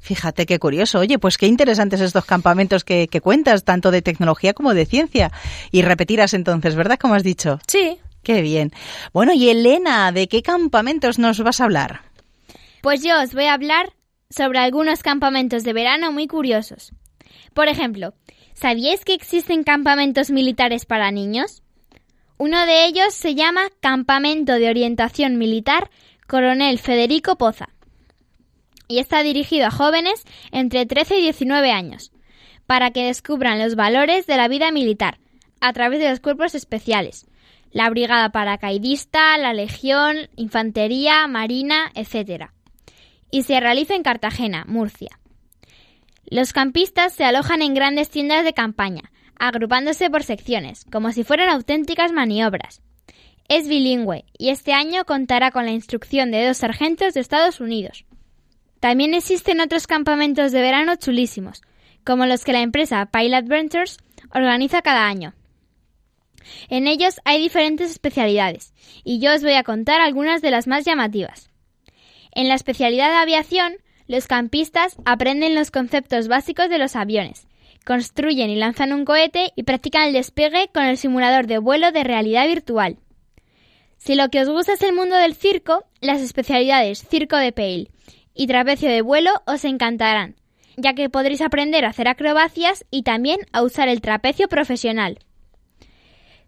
Fíjate 0.00 0.46
qué 0.46 0.58
curioso. 0.58 0.98
Oye, 1.00 1.18
pues 1.18 1.38
qué 1.38 1.46
interesantes 1.46 2.00
estos 2.00 2.24
campamentos 2.24 2.84
que, 2.84 3.08
que 3.08 3.20
cuentas, 3.20 3.64
tanto 3.64 3.90
de 3.90 4.02
tecnología 4.02 4.52
como 4.52 4.74
de 4.74 4.86
ciencia. 4.86 5.32
Y 5.72 5.82
repetirás 5.82 6.34
entonces, 6.34 6.76
¿verdad? 6.76 6.98
Como 7.00 7.14
has 7.14 7.22
dicho. 7.24 7.58
Sí. 7.66 7.98
Qué 8.26 8.42
bien. 8.42 8.72
Bueno, 9.12 9.32
y 9.34 9.48
Elena, 9.50 10.10
¿de 10.10 10.26
qué 10.26 10.42
campamentos 10.42 11.16
nos 11.20 11.38
vas 11.38 11.60
a 11.60 11.64
hablar? 11.64 12.00
Pues 12.82 13.00
yo 13.04 13.22
os 13.22 13.32
voy 13.32 13.44
a 13.44 13.52
hablar 13.52 13.92
sobre 14.30 14.58
algunos 14.58 15.04
campamentos 15.04 15.62
de 15.62 15.72
verano 15.72 16.10
muy 16.10 16.26
curiosos. 16.26 16.90
Por 17.54 17.68
ejemplo, 17.68 18.14
¿sabíais 18.52 19.04
que 19.04 19.14
existen 19.14 19.62
campamentos 19.62 20.32
militares 20.32 20.86
para 20.86 21.12
niños? 21.12 21.62
Uno 22.36 22.66
de 22.66 22.86
ellos 22.86 23.14
se 23.14 23.36
llama 23.36 23.68
Campamento 23.78 24.54
de 24.54 24.70
Orientación 24.70 25.38
Militar 25.38 25.88
Coronel 26.26 26.80
Federico 26.80 27.36
Poza 27.36 27.68
y 28.88 28.98
está 28.98 29.22
dirigido 29.22 29.68
a 29.68 29.70
jóvenes 29.70 30.24
entre 30.50 30.84
13 30.84 31.18
y 31.18 31.22
19 31.22 31.70
años 31.70 32.10
para 32.66 32.90
que 32.90 33.04
descubran 33.04 33.60
los 33.60 33.76
valores 33.76 34.26
de 34.26 34.36
la 34.36 34.48
vida 34.48 34.72
militar 34.72 35.20
a 35.60 35.72
través 35.72 36.00
de 36.00 36.10
los 36.10 36.18
cuerpos 36.18 36.56
especiales, 36.56 37.26
la 37.70 37.90
brigada 37.90 38.30
paracaidista, 38.30 39.36
la 39.38 39.52
legión, 39.52 40.28
infantería, 40.36 41.26
marina, 41.26 41.90
etc. 41.94 42.50
Y 43.30 43.42
se 43.42 43.60
realiza 43.60 43.94
en 43.94 44.02
Cartagena, 44.02 44.64
Murcia. 44.66 45.18
Los 46.28 46.52
campistas 46.52 47.12
se 47.12 47.24
alojan 47.24 47.62
en 47.62 47.74
grandes 47.74 48.10
tiendas 48.10 48.44
de 48.44 48.52
campaña, 48.52 49.12
agrupándose 49.38 50.10
por 50.10 50.22
secciones, 50.22 50.84
como 50.90 51.12
si 51.12 51.22
fueran 51.22 51.48
auténticas 51.50 52.12
maniobras. 52.12 52.82
Es 53.48 53.68
bilingüe 53.68 54.24
y 54.36 54.48
este 54.48 54.72
año 54.72 55.04
contará 55.04 55.52
con 55.52 55.66
la 55.66 55.72
instrucción 55.72 56.30
de 56.30 56.46
dos 56.46 56.56
sargentos 56.56 57.14
de 57.14 57.20
Estados 57.20 57.60
Unidos. 57.60 58.04
También 58.80 59.14
existen 59.14 59.60
otros 59.60 59.86
campamentos 59.86 60.52
de 60.52 60.60
verano 60.60 60.96
chulísimos, 60.96 61.62
como 62.04 62.26
los 62.26 62.44
que 62.44 62.52
la 62.52 62.62
empresa 62.62 63.06
Pilot 63.06 63.46
Ventures 63.46 63.98
organiza 64.34 64.82
cada 64.82 65.06
año. 65.06 65.34
En 66.68 66.86
ellos 66.86 67.20
hay 67.24 67.40
diferentes 67.40 67.90
especialidades, 67.90 68.72
y 69.04 69.18
yo 69.18 69.34
os 69.34 69.42
voy 69.42 69.54
a 69.54 69.62
contar 69.62 70.00
algunas 70.00 70.42
de 70.42 70.50
las 70.50 70.66
más 70.66 70.84
llamativas. 70.84 71.50
En 72.32 72.48
la 72.48 72.54
especialidad 72.54 73.10
de 73.10 73.16
aviación, 73.16 73.76
los 74.06 74.26
campistas 74.26 74.96
aprenden 75.04 75.54
los 75.54 75.70
conceptos 75.70 76.28
básicos 76.28 76.68
de 76.68 76.78
los 76.78 76.94
aviones, 76.94 77.48
construyen 77.84 78.50
y 78.50 78.56
lanzan 78.56 78.92
un 78.92 79.04
cohete 79.04 79.52
y 79.56 79.62
practican 79.62 80.04
el 80.04 80.12
despegue 80.12 80.68
con 80.72 80.84
el 80.84 80.98
simulador 80.98 81.46
de 81.46 81.58
vuelo 81.58 81.92
de 81.92 82.04
realidad 82.04 82.46
virtual. 82.46 82.98
Si 83.96 84.14
lo 84.14 84.28
que 84.28 84.40
os 84.40 84.48
gusta 84.48 84.74
es 84.74 84.82
el 84.82 84.94
mundo 84.94 85.16
del 85.16 85.34
circo, 85.34 85.84
las 86.00 86.20
especialidades 86.20 87.06
circo 87.08 87.36
de 87.36 87.52
Pale 87.52 87.90
y 88.34 88.46
trapecio 88.46 88.90
de 88.90 89.02
vuelo 89.02 89.30
os 89.46 89.64
encantarán, 89.64 90.36
ya 90.76 90.94
que 90.94 91.08
podréis 91.08 91.40
aprender 91.40 91.84
a 91.84 91.88
hacer 91.88 92.06
acrobacias 92.06 92.84
y 92.90 93.02
también 93.02 93.40
a 93.52 93.62
usar 93.62 93.88
el 93.88 94.00
trapecio 94.00 94.48
profesional. 94.48 95.18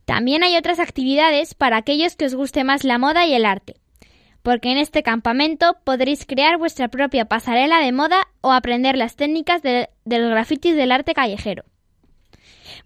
También 0.08 0.42
hay 0.42 0.56
otras 0.56 0.78
actividades 0.78 1.52
para 1.52 1.76
aquellos 1.76 2.16
que 2.16 2.24
os 2.24 2.34
guste 2.34 2.64
más 2.64 2.82
la 2.82 2.96
moda 2.96 3.26
y 3.26 3.34
el 3.34 3.44
arte, 3.44 3.76
porque 4.42 4.72
en 4.72 4.78
este 4.78 5.02
campamento 5.02 5.76
podréis 5.84 6.24
crear 6.24 6.56
vuestra 6.56 6.88
propia 6.88 7.26
pasarela 7.26 7.80
de 7.80 7.92
moda 7.92 8.26
o 8.40 8.50
aprender 8.50 8.96
las 8.96 9.16
técnicas 9.16 9.60
de, 9.60 9.90
los 10.06 10.30
grafitis 10.30 10.76
del 10.76 10.92
arte 10.92 11.12
callejero. 11.12 11.66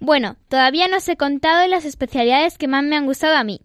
Bueno, 0.01 0.35
todavía 0.49 0.89
no 0.89 0.97
os 0.97 1.09
he 1.09 1.17
contado 1.17 1.65
las 1.69 1.85
especialidades 1.85 2.59
que 2.59 2.67
más 2.67 2.83
me 2.83 2.97
han 2.97 3.07
gustado 3.07 3.37
a 3.37 3.45
mí, 3.45 3.61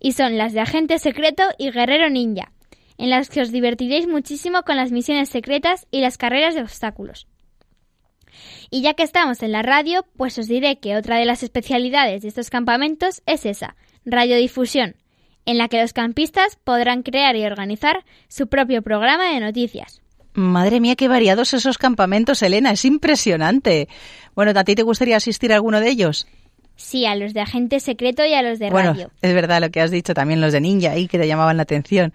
y 0.00 0.12
son 0.12 0.38
las 0.38 0.54
de 0.54 0.60
agente 0.60 0.98
secreto 0.98 1.42
y 1.58 1.70
guerrero 1.70 2.08
ninja, 2.08 2.50
en 2.96 3.10
las 3.10 3.28
que 3.28 3.42
os 3.42 3.52
divertiréis 3.52 4.08
muchísimo 4.08 4.62
con 4.62 4.76
las 4.76 4.90
misiones 4.90 5.28
secretas 5.28 5.86
y 5.90 6.00
las 6.00 6.16
carreras 6.16 6.54
de 6.54 6.62
obstáculos. 6.62 7.26
Y 8.70 8.82
ya 8.82 8.94
que 8.94 9.02
estamos 9.02 9.42
en 9.42 9.52
la 9.52 9.62
radio, 9.62 10.04
pues 10.16 10.38
os 10.38 10.48
diré 10.48 10.78
que 10.78 10.96
otra 10.96 11.16
de 11.16 11.24
las 11.24 11.42
especialidades 11.42 12.22
de 12.22 12.28
estos 12.28 12.50
campamentos 12.50 13.22
es 13.26 13.46
esa, 13.46 13.76
radiodifusión, 14.04 14.96
en 15.44 15.58
la 15.58 15.68
que 15.68 15.80
los 15.80 15.92
campistas 15.92 16.56
podrán 16.62 17.02
crear 17.02 17.36
y 17.36 17.44
organizar 17.44 18.04
su 18.28 18.46
propio 18.46 18.82
programa 18.82 19.32
de 19.32 19.40
noticias. 19.40 20.02
Madre 20.34 20.80
mía, 20.80 20.96
qué 20.96 21.08
variados 21.08 21.52
esos 21.52 21.76
campamentos, 21.76 22.42
Elena, 22.42 22.70
es 22.70 22.86
impresionante. 22.86 23.88
Bueno, 24.34 24.58
¿a 24.58 24.64
ti 24.64 24.74
te 24.74 24.82
gustaría 24.82 25.16
asistir 25.16 25.52
a 25.52 25.56
alguno 25.56 25.80
de 25.80 25.90
ellos? 25.90 26.26
Sí, 26.76 27.06
a 27.06 27.14
los 27.14 27.32
de 27.32 27.40
agente 27.40 27.80
secreto 27.80 28.24
y 28.24 28.34
a 28.34 28.42
los 28.42 28.58
de 28.58 28.70
bueno, 28.70 28.92
radio. 28.92 29.10
es 29.20 29.34
verdad 29.34 29.60
lo 29.60 29.70
que 29.70 29.80
has 29.80 29.90
dicho, 29.90 30.14
también 30.14 30.40
los 30.40 30.52
de 30.52 30.60
ninja 30.60 30.90
ahí 30.90 31.06
que 31.06 31.18
te 31.18 31.26
llamaban 31.26 31.56
la 31.56 31.62
atención. 31.62 32.12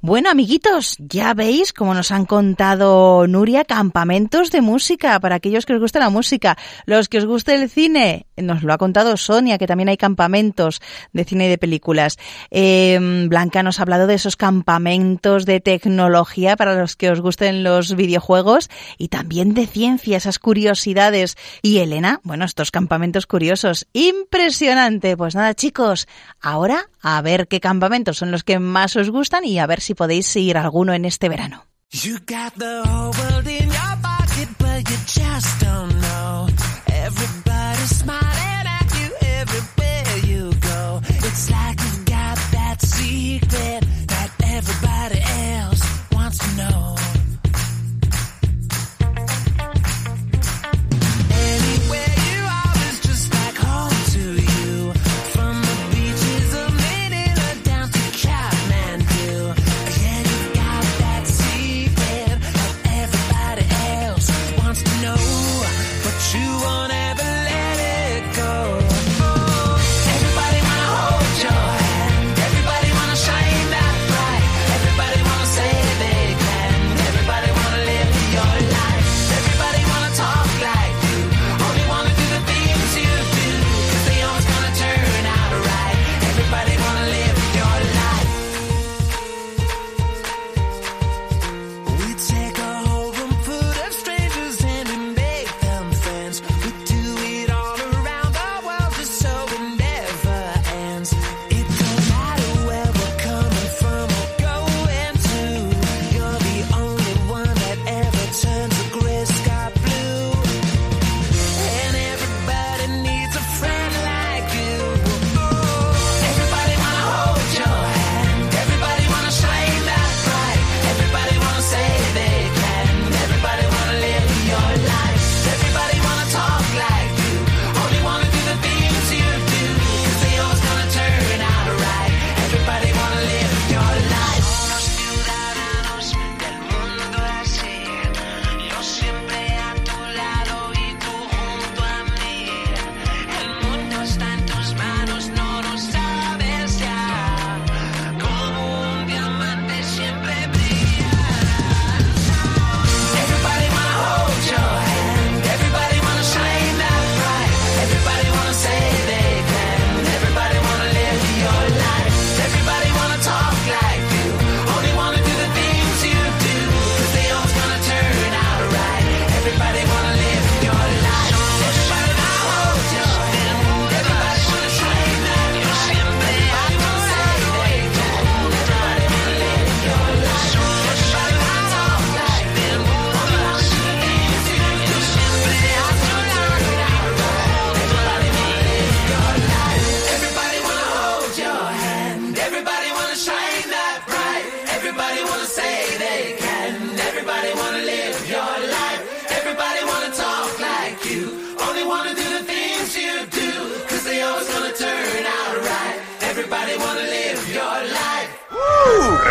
Bueno, 0.00 0.30
amiguitos, 0.30 0.96
ya 0.98 1.34
veis 1.34 1.72
como 1.72 1.94
nos 1.94 2.12
han 2.12 2.24
contado 2.24 3.26
Nuria 3.26 3.64
campamentos 3.64 4.50
de 4.50 4.60
música 4.60 5.18
para 5.20 5.36
aquellos 5.36 5.66
que 5.66 5.74
os 5.74 5.80
guste 5.80 5.98
la 5.98 6.10
música. 6.10 6.56
Los 6.86 7.08
que 7.08 7.18
os 7.18 7.26
guste 7.26 7.54
el 7.54 7.68
cine, 7.68 8.26
nos 8.36 8.62
lo 8.62 8.72
ha 8.72 8.78
contado 8.78 9.16
Sonia, 9.16 9.58
que 9.58 9.66
también 9.66 9.88
hay 9.88 9.96
campamentos 9.96 10.80
de 11.12 11.24
cine 11.24 11.46
y 11.46 11.48
de 11.48 11.58
películas. 11.58 12.18
Eh, 12.50 13.26
Blanca 13.28 13.62
nos 13.62 13.78
ha 13.78 13.82
hablado 13.82 14.06
de 14.06 14.14
esos 14.14 14.36
campamentos 14.36 15.46
de 15.46 15.60
tecnología 15.60 16.56
para 16.56 16.74
los 16.74 16.96
que 16.96 17.10
os 17.10 17.20
gusten 17.20 17.64
los 17.64 17.94
videojuegos 17.96 18.70
y 18.98 19.08
también 19.08 19.54
de 19.54 19.66
ciencia, 19.66 20.16
esas 20.16 20.38
curiosidades. 20.38 21.36
Y 21.62 21.78
Elena, 21.78 22.20
bueno, 22.22 22.44
estos 22.44 22.70
campamentos 22.70 23.26
curiosos. 23.26 23.86
Impresionante. 23.94 25.16
Pues 25.16 25.34
nada, 25.34 25.54
chicos, 25.54 26.08
ahora 26.40 26.90
a 27.00 27.22
ver 27.22 27.46
qué 27.48 27.60
campamentos 27.60 28.18
son 28.18 28.32
los 28.32 28.42
que 28.44 28.58
más 28.58 28.96
os 28.96 29.08
gustan 29.08 29.44
y 29.44 29.58
a 29.60 29.66
ver 29.66 29.80
si 29.80 29.94
podéis 29.94 30.34
ir 30.36 30.58
alguno 30.58 30.92
en 30.92 31.04
este 31.04 31.28
verano. 31.28 31.64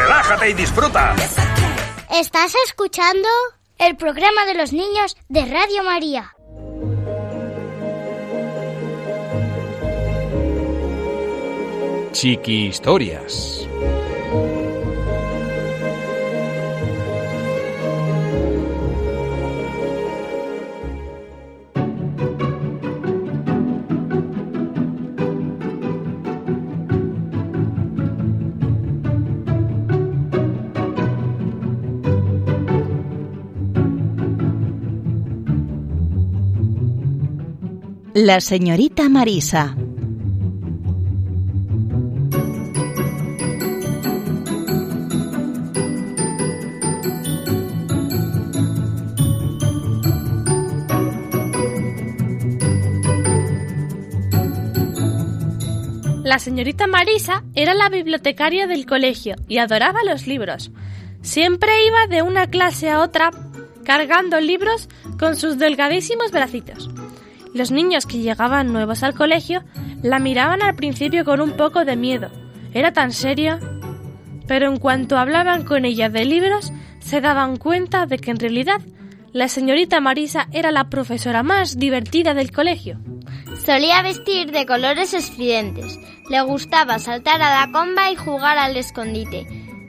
¡Relájate 0.04 0.50
y 0.50 0.54
disfruta! 0.54 1.16
¿Estás 2.12 2.54
escuchando? 2.68 3.30
El 3.78 3.96
programa 3.96 4.46
de 4.46 4.54
los 4.54 4.74
niños 4.74 5.16
de 5.30 5.46
Radio 5.46 5.84
María. 5.86 6.36
Chiqui 12.12 12.68
Historias. 12.68 13.63
La 38.26 38.40
señorita 38.40 39.10
Marisa. 39.10 39.76
La 56.24 56.40
señorita 56.40 56.88
Marisa 56.88 57.44
era 57.56 57.74
la 57.74 57.90
bibliotecaria 57.90 58.68
del 58.68 58.86
colegio 58.86 59.36
y 59.50 59.58
adoraba 59.58 60.00
los 60.06 60.28
libros. 60.28 60.72
Siempre 61.22 61.72
iba 61.86 62.08
de 62.08 62.22
una 62.22 62.48
clase 62.48 62.90
a 62.90 63.02
otra 63.02 63.32
cargando 63.84 64.40
libros 64.40 64.88
con 65.20 65.36
sus 65.36 65.58
delgadísimos 65.58 66.32
bracitos. 66.32 66.90
Los 67.54 67.72
niños 67.72 68.06
que 68.06 68.20
llegaban 68.20 68.74
nuevos 68.74 69.04
al 69.04 69.14
colegio 69.14 69.64
la 70.02 70.20
miraban 70.20 70.62
al 70.62 70.76
principio 70.76 71.24
con 71.24 71.40
un 71.42 71.52
poco 71.52 71.86
de 71.86 71.96
miedo. 71.96 72.30
Era 72.74 72.94
tan 72.94 73.12
seria. 73.12 73.60
Pero 74.48 74.68
en 74.68 74.78
cuanto 74.78 75.18
hablaban 75.18 75.64
con 75.64 75.86
ella 75.86 76.10
de 76.10 76.26
libros, 76.26 76.74
se 77.00 77.22
daban 77.22 77.58
cuenta 77.58 78.06
de 78.06 78.18
que 78.18 78.32
en 78.32 78.40
realidad 78.40 78.82
la 79.34 79.48
señorita 79.48 80.00
Marisa 80.00 80.48
era 80.52 80.72
la 80.72 80.90
profesora 80.90 81.44
más 81.44 81.78
divertida 81.78 82.34
del 82.34 82.52
colegio. 82.52 83.00
Solía 83.66 84.02
vestir 84.02 84.52
de 84.52 84.66
colores 84.66 85.14
estridentes, 85.14 86.00
le 86.30 86.42
gustaba 86.42 87.00
saltar 87.00 87.42
a 87.42 87.62
la 87.62 87.72
comba 87.72 88.12
y 88.12 88.16
jugar 88.16 88.58
al 88.58 88.78
escondite. 88.78 89.48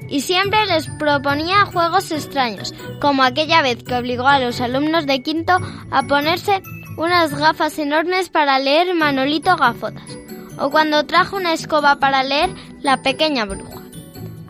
Y 0.09 0.21
siempre 0.21 0.65
les 0.67 0.89
proponía 0.99 1.65
juegos 1.65 2.11
extraños, 2.11 2.75
como 3.01 3.23
aquella 3.23 3.63
vez 3.63 3.83
que 3.83 3.95
obligó 3.95 4.27
a 4.27 4.39
los 4.39 4.61
alumnos 4.61 5.07
de 5.07 5.23
quinto 5.23 5.59
a 5.91 6.03
ponerse 6.05 6.63
unas 6.97 7.35
gafas 7.35 7.79
enormes 7.79 8.29
para 8.29 8.59
leer 8.59 8.95
Manolito 8.95 9.57
Gafotas, 9.57 10.19
o 10.59 10.71
cuando 10.71 11.07
trajo 11.07 11.37
una 11.37 11.53
escoba 11.53 11.97
para 11.97 12.23
leer 12.23 12.51
La 12.83 13.03
pequeña 13.03 13.45
bruja. 13.45 13.83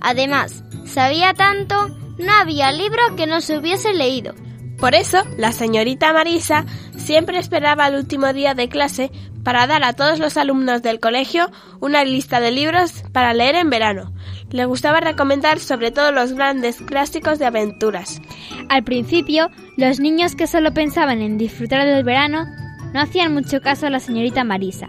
Además, 0.00 0.62
sabía 0.86 1.32
tanto, 1.34 1.88
no 2.18 2.32
había 2.32 2.72
libro 2.72 3.00
que 3.16 3.26
no 3.26 3.40
se 3.40 3.58
hubiese 3.58 3.92
leído. 3.94 4.34
Por 4.78 4.94
eso, 4.94 5.22
la 5.38 5.52
señorita 5.52 6.12
Marisa 6.12 6.66
siempre 6.96 7.38
esperaba 7.38 7.86
el 7.86 7.94
último 7.94 8.32
día 8.32 8.54
de 8.54 8.68
clase 8.68 9.10
para 9.44 9.66
dar 9.66 9.84
a 9.84 9.92
todos 9.92 10.18
los 10.18 10.36
alumnos 10.36 10.82
del 10.82 11.00
colegio 11.00 11.50
una 11.80 12.04
lista 12.04 12.40
de 12.40 12.50
libros 12.50 13.04
para 13.12 13.34
leer 13.34 13.54
en 13.54 13.70
verano. 13.70 14.12
Le 14.50 14.66
gustaba 14.66 15.00
recomendar 15.00 15.58
sobre 15.58 15.90
todo 15.90 16.12
los 16.12 16.32
grandes 16.32 16.76
clásicos 16.80 17.38
de 17.38 17.46
aventuras. 17.46 18.20
Al 18.68 18.84
principio, 18.84 19.50
los 19.76 20.00
niños 20.00 20.36
que 20.36 20.46
solo 20.46 20.72
pensaban 20.72 21.20
en 21.22 21.38
disfrutar 21.38 21.84
del 21.86 22.04
verano 22.04 22.46
no 22.92 23.00
hacían 23.00 23.34
mucho 23.34 23.60
caso 23.60 23.86
a 23.86 23.90
la 23.90 24.00
señorita 24.00 24.44
Marisa. 24.44 24.88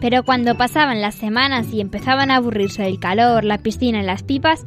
Pero 0.00 0.24
cuando 0.24 0.56
pasaban 0.56 1.00
las 1.00 1.14
semanas 1.14 1.72
y 1.72 1.80
empezaban 1.80 2.30
a 2.30 2.36
aburrirse 2.36 2.82
del 2.82 3.00
calor, 3.00 3.44
la 3.44 3.58
piscina 3.58 4.02
y 4.02 4.06
las 4.06 4.22
pipas, 4.22 4.64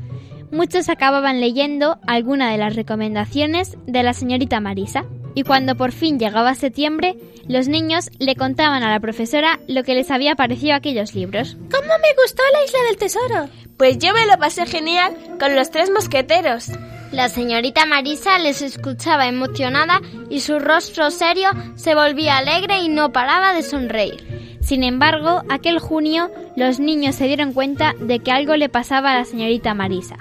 muchos 0.52 0.90
acababan 0.90 1.40
leyendo 1.40 1.98
alguna 2.08 2.52
de 2.52 2.58
las 2.58 2.76
recomendaciones 2.76 3.78
de 3.86 4.04
la 4.04 4.14
señorita 4.14 4.60
Marisa. 4.60 5.06
Y 5.36 5.44
cuando 5.44 5.76
por 5.76 5.92
fin 5.92 6.18
llegaba 6.18 6.56
septiembre, 6.56 7.16
los 7.48 7.68
niños 7.68 8.10
le 8.18 8.36
contaban 8.36 8.82
a 8.84 8.90
la 8.90 9.00
profesora 9.00 9.60
lo 9.68 9.84
que 9.84 9.94
les 9.94 10.10
había 10.10 10.36
parecido 10.36 10.74
aquellos 10.74 11.14
libros. 11.14 11.58
¿Cómo 11.70 11.88
me 11.88 12.22
gustó 12.24 12.42
la 12.54 12.64
isla 12.64 12.80
del 12.88 12.98
tesoro? 12.98 13.50
Pues 13.78 14.00
yo 14.00 14.14
me 14.14 14.26
lo 14.26 14.38
pasé 14.40 14.66
genial 14.66 15.14
con 15.40 15.56
los 15.56 15.70
tres 15.70 15.92
mosqueteros. 15.92 16.72
La 17.12 17.30
señorita 17.30 17.86
Marisa 17.86 18.40
les 18.40 18.62
escuchaba 18.62 19.28
emocionada 19.28 20.02
y 20.30 20.40
su 20.40 20.60
rostro 20.60 21.12
serio 21.12 21.50
se 21.76 21.94
volvía 21.94 22.38
alegre 22.38 22.80
y 22.80 22.90
no 22.90 23.12
paraba 23.12 23.54
de 23.54 23.64
sonreír. 23.64 24.58
Sin 24.62 24.84
embargo, 24.84 25.44
aquel 25.50 25.80
junio 25.80 26.32
los 26.56 26.80
niños 26.80 27.16
se 27.16 27.28
dieron 27.28 27.54
cuenta 27.54 27.94
de 28.00 28.20
que 28.20 28.32
algo 28.32 28.56
le 28.56 28.70
pasaba 28.70 29.12
a 29.12 29.16
la 29.16 29.26
señorita 29.26 29.74
Marisa. 29.74 30.18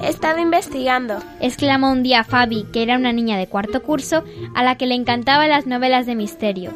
He 0.00 0.08
estado 0.08 0.38
investigando. 0.38 1.22
Exclamó 1.40 1.90
un 1.90 2.02
día 2.02 2.24
Fabi, 2.24 2.64
que 2.72 2.82
era 2.82 2.96
una 2.96 3.12
niña 3.12 3.38
de 3.38 3.46
cuarto 3.46 3.82
curso, 3.82 4.24
a 4.54 4.62
la 4.62 4.76
que 4.76 4.86
le 4.86 4.94
encantaban 4.94 5.48
las 5.48 5.66
novelas 5.66 6.06
de 6.06 6.14
misterio. 6.14 6.72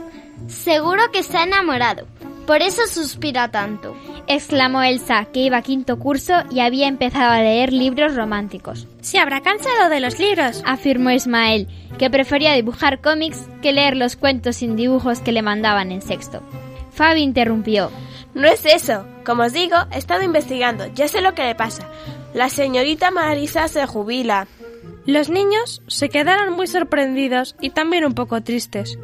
Seguro 0.46 1.10
que 1.12 1.18
está 1.18 1.42
enamorado. 1.42 2.06
Por 2.46 2.62
eso 2.62 2.86
suspira 2.86 3.50
tanto. 3.50 3.94
Exclamó 4.26 4.82
Elsa, 4.82 5.26
que 5.26 5.40
iba 5.40 5.58
a 5.58 5.62
quinto 5.62 5.98
curso 5.98 6.32
y 6.50 6.60
había 6.60 6.88
empezado 6.88 7.32
a 7.32 7.40
leer 7.40 7.72
libros 7.72 8.14
románticos. 8.14 8.86
Se 9.02 9.18
habrá 9.18 9.42
cansado 9.42 9.90
de 9.90 10.00
los 10.00 10.18
libros, 10.18 10.62
afirmó 10.64 11.10
Ismael, 11.10 11.68
que 11.98 12.08
prefería 12.08 12.54
dibujar 12.54 13.02
cómics 13.02 13.46
que 13.60 13.72
leer 13.72 13.96
los 13.96 14.16
cuentos 14.16 14.56
sin 14.56 14.76
dibujos 14.76 15.20
que 15.20 15.32
le 15.32 15.42
mandaban 15.42 15.92
en 15.92 16.00
sexto. 16.00 16.40
Fabi 16.90 17.20
interrumpió. 17.20 17.90
No 18.38 18.46
es 18.46 18.64
eso. 18.64 19.04
Como 19.26 19.42
os 19.42 19.52
digo, 19.52 19.76
he 19.90 19.98
estado 19.98 20.22
investigando. 20.22 20.86
Ya 20.94 21.08
sé 21.08 21.20
lo 21.20 21.34
que 21.34 21.42
le 21.42 21.56
pasa. 21.56 21.88
La 22.32 22.48
señorita 22.48 23.10
Marisa 23.10 23.66
se 23.66 23.84
jubila. 23.84 24.46
Los 25.06 25.28
niños 25.28 25.82
se 25.88 26.08
quedaron 26.08 26.54
muy 26.54 26.68
sorprendidos 26.68 27.56
y 27.60 27.70
también 27.70 28.04
un 28.04 28.14
poco 28.14 28.40
tristes. 28.40 28.96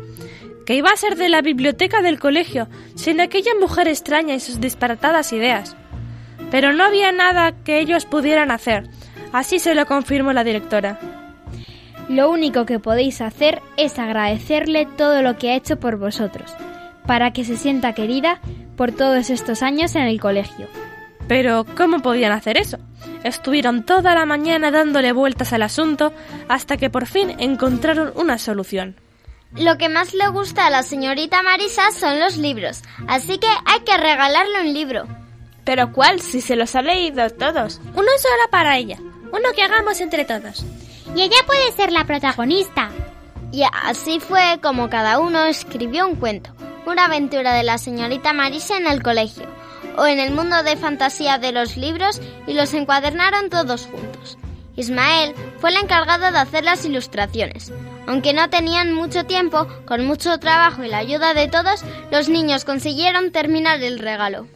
¿Qué 0.67 0.77
iba 0.77 0.91
a 0.91 0.97
ser 0.97 1.17
de 1.17 1.29
la 1.29 1.43
biblioteca 1.43 2.01
del 2.01 2.21
colegio 2.21 2.69
sin 2.95 3.21
aquella 3.21 3.51
mujer 3.61 3.89
extraña 3.89 4.37
y 4.37 4.41
sus 4.41 4.61
disparatadas 4.61 5.33
ideas? 5.33 5.75
Pero 6.53 6.73
no 6.73 6.85
había 6.85 7.11
nada 7.11 7.53
que 7.65 7.81
ellos 7.81 8.07
pudieran 8.07 8.53
hacer. 8.53 8.89
Así 9.33 9.59
se 9.59 9.75
lo 9.75 9.85
confirmó 9.87 10.33
la 10.33 10.45
directora. 10.45 11.01
Lo 12.09 12.31
único 12.31 12.67
que 12.67 12.79
podéis 12.79 13.21
hacer 13.21 13.61
es 13.77 13.99
agradecerle 13.99 14.87
todo 14.97 15.23
lo 15.23 15.39
que 15.39 15.51
ha 15.51 15.57
hecho 15.57 15.81
por 15.81 15.97
vosotros, 15.97 16.55
para 17.05 17.33
que 17.33 17.45
se 17.45 17.57
sienta 17.57 17.95
querida 17.95 18.41
por 18.77 18.93
todos 18.93 19.31
estos 19.31 19.63
años 19.63 19.95
en 19.95 20.03
el 20.03 20.21
colegio. 20.21 20.69
Pero, 21.27 21.65
¿cómo 21.77 22.01
podían 22.01 22.33
hacer 22.33 22.59
eso? 22.59 22.79
Estuvieron 23.23 23.85
toda 23.85 24.15
la 24.15 24.27
mañana 24.27 24.71
dándole 24.71 25.13
vueltas 25.13 25.53
al 25.53 25.63
asunto 25.63 26.13
hasta 26.49 26.77
que 26.77 26.91
por 26.91 27.07
fin 27.07 27.35
encontraron 27.39 28.13
una 28.17 28.39
solución. 28.39 28.97
Lo 29.57 29.79
que 29.79 29.89
más 29.89 30.15
le 30.15 30.29
gusta 30.29 30.67
a 30.67 30.71
la 30.71 30.83
señorita 30.83 31.43
Marisa 31.43 31.93
son 31.93 32.19
los 32.19 32.37
libros, 32.37 32.83
así 33.07 33.39
que 33.39 33.47
hay 33.65 33.81
que 33.81 33.97
regalarle 33.97 34.61
un 34.61 34.75
libro. 34.75 35.07
¿Pero 35.65 35.93
cuál? 35.93 36.21
Si 36.21 36.41
se 36.41 36.57
los 36.57 36.75
ha 36.75 36.83
leído 36.83 37.31
todos. 37.31 37.81
Uno 37.95 38.09
solo 38.19 38.51
para 38.51 38.77
ella, 38.77 38.99
uno 39.33 39.53
que 39.55 39.63
hagamos 39.63 40.01
entre 40.01 40.25
todos. 40.25 40.65
Y 41.15 41.23
ella 41.23 41.37
puede 41.47 41.73
ser 41.73 41.93
la 41.93 42.05
protagonista. 42.05 42.91
Y 43.53 43.63
así 43.85 44.19
fue 44.19 44.59
como 44.61 44.91
cada 44.91 45.21
uno 45.21 45.45
escribió 45.45 46.09
un 46.09 46.17
cuento, 46.17 46.51
una 46.87 47.07
aventura 47.07 47.55
de 47.55 47.63
la 47.63 47.79
señorita 47.79 48.33
Marisa 48.33 48.77
en 48.77 48.87
el 48.87 49.03
colegio, 49.03 49.47
o 49.97 50.07
en 50.07 50.19
el 50.19 50.33
mundo 50.33 50.63
de 50.63 50.77
fantasía 50.77 51.39
de 51.39 51.53
los 51.53 51.77
libros 51.77 52.21
y 52.47 52.55
los 52.55 52.75
encuadernaron 52.75 53.51
todos 53.51 53.87
juntos. 53.87 54.39
Ismael 54.77 55.35
fue 55.59 55.71
el 55.71 55.77
encargado 55.77 56.31
de 56.33 56.39
hacer 56.39 56.65
las 56.65 56.85
ilustraciones. 56.85 57.73
Aunque 58.07 58.33
no 58.33 58.51
tenían 58.51 58.93
mucho 58.93 59.25
tiempo, 59.25 59.67
con 59.87 60.05
mucho 60.05 60.39
trabajo 60.39 60.85
y 60.85 60.89
la 60.89 60.99
ayuda 60.99 61.33
de 61.33 61.49
todos, 61.49 61.85
los 62.11 62.29
niños 62.29 62.65
consiguieron 62.65 63.31
terminar 63.31 63.81
el 63.83 63.99
regalo. 63.99 64.47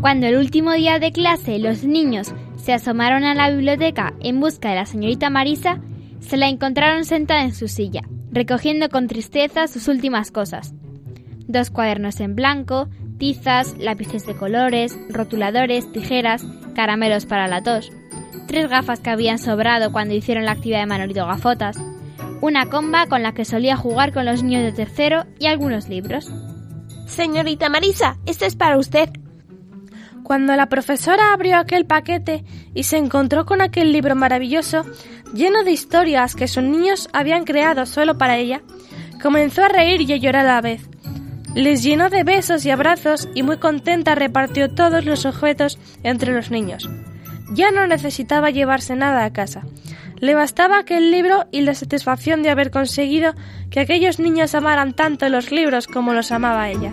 Cuando 0.00 0.26
el 0.26 0.36
último 0.36 0.72
día 0.72 0.98
de 0.98 1.12
clase 1.12 1.58
los 1.58 1.82
niños 1.82 2.34
se 2.64 2.72
asomaron 2.72 3.24
a 3.24 3.34
la 3.34 3.50
biblioteca 3.50 4.14
en 4.20 4.40
busca 4.40 4.70
de 4.70 4.76
la 4.76 4.86
señorita 4.86 5.28
Marisa, 5.28 5.80
se 6.20 6.38
la 6.38 6.48
encontraron 6.48 7.04
sentada 7.04 7.42
en 7.42 7.52
su 7.52 7.68
silla, 7.68 8.00
recogiendo 8.32 8.88
con 8.88 9.06
tristeza 9.06 9.68
sus 9.68 9.86
últimas 9.86 10.30
cosas. 10.30 10.72
Dos 11.46 11.68
cuadernos 11.68 12.20
en 12.20 12.34
blanco, 12.34 12.88
tizas, 13.18 13.76
lápices 13.76 14.24
de 14.24 14.34
colores, 14.34 14.98
rotuladores, 15.10 15.92
tijeras, 15.92 16.42
caramelos 16.74 17.26
para 17.26 17.48
la 17.48 17.62
tos, 17.62 17.92
tres 18.46 18.70
gafas 18.70 19.00
que 19.00 19.10
habían 19.10 19.38
sobrado 19.38 19.92
cuando 19.92 20.14
hicieron 20.14 20.46
la 20.46 20.52
actividad 20.52 20.80
de 20.80 20.86
Manolito 20.86 21.26
Gafotas, 21.26 21.76
una 22.40 22.70
comba 22.70 23.08
con 23.08 23.22
la 23.22 23.34
que 23.34 23.44
solía 23.44 23.76
jugar 23.76 24.14
con 24.14 24.24
los 24.24 24.42
niños 24.42 24.62
de 24.62 24.72
tercero 24.72 25.26
y 25.38 25.48
algunos 25.48 25.90
libros. 25.90 26.32
Señorita 27.06 27.68
Marisa, 27.68 28.16
esto 28.24 28.46
es 28.46 28.56
para 28.56 28.78
usted. 28.78 29.10
Cuando 30.24 30.56
la 30.56 30.70
profesora 30.70 31.34
abrió 31.34 31.58
aquel 31.58 31.84
paquete 31.84 32.44
y 32.72 32.84
se 32.84 32.96
encontró 32.96 33.44
con 33.44 33.60
aquel 33.60 33.92
libro 33.92 34.16
maravilloso, 34.16 34.82
lleno 35.34 35.64
de 35.64 35.72
historias 35.72 36.34
que 36.34 36.48
sus 36.48 36.64
niños 36.64 37.10
habían 37.12 37.44
creado 37.44 37.84
solo 37.84 38.16
para 38.16 38.38
ella, 38.38 38.62
comenzó 39.22 39.62
a 39.62 39.68
reír 39.68 40.00
y 40.00 40.14
a 40.14 40.16
llorar 40.16 40.46
a 40.46 40.54
la 40.54 40.60
vez. 40.62 40.88
Les 41.54 41.82
llenó 41.82 42.08
de 42.08 42.24
besos 42.24 42.64
y 42.64 42.70
abrazos 42.70 43.28
y 43.34 43.42
muy 43.42 43.58
contenta 43.58 44.14
repartió 44.14 44.74
todos 44.74 45.04
los 45.04 45.26
objetos 45.26 45.78
entre 46.02 46.32
los 46.32 46.50
niños. 46.50 46.88
Ya 47.52 47.70
no 47.70 47.86
necesitaba 47.86 48.50
llevarse 48.50 48.96
nada 48.96 49.26
a 49.26 49.32
casa. 49.32 49.62
Le 50.20 50.34
bastaba 50.34 50.78
aquel 50.78 51.10
libro 51.10 51.44
y 51.52 51.60
la 51.60 51.74
satisfacción 51.74 52.42
de 52.42 52.48
haber 52.48 52.70
conseguido 52.70 53.34
que 53.70 53.80
aquellos 53.80 54.18
niños 54.18 54.54
amaran 54.54 54.94
tanto 54.94 55.28
los 55.28 55.52
libros 55.52 55.86
como 55.86 56.14
los 56.14 56.32
amaba 56.32 56.70
ella. 56.70 56.92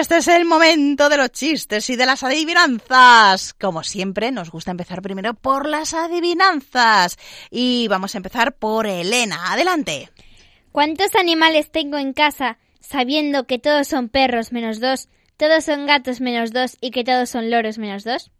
Este 0.00 0.18
es 0.18 0.28
el 0.28 0.44
momento 0.44 1.08
de 1.08 1.16
los 1.16 1.32
chistes 1.32 1.88
y 1.88 1.96
de 1.96 2.04
las 2.04 2.22
adivinanzas. 2.22 3.54
Como 3.54 3.82
siempre, 3.82 4.30
nos 4.30 4.50
gusta 4.50 4.70
empezar 4.70 5.00
primero 5.00 5.32
por 5.32 5.66
las 5.66 5.94
adivinanzas. 5.94 7.16
Y 7.50 7.88
vamos 7.88 8.14
a 8.14 8.18
empezar 8.18 8.56
por 8.56 8.86
Elena. 8.86 9.52
Adelante. 9.52 10.10
¿Cuántos 10.70 11.14
animales 11.14 11.70
tengo 11.70 11.96
en 11.96 12.12
casa 12.12 12.58
sabiendo 12.80 13.46
que 13.46 13.58
todos 13.58 13.88
son 13.88 14.10
perros 14.10 14.52
menos 14.52 14.80
dos, 14.80 15.08
todos 15.38 15.64
son 15.64 15.86
gatos 15.86 16.20
menos 16.20 16.52
dos 16.52 16.76
y 16.80 16.90
que 16.90 17.02
todos 17.02 17.30
son 17.30 17.50
loros 17.50 17.78
menos 17.78 18.04
dos? 18.04 18.30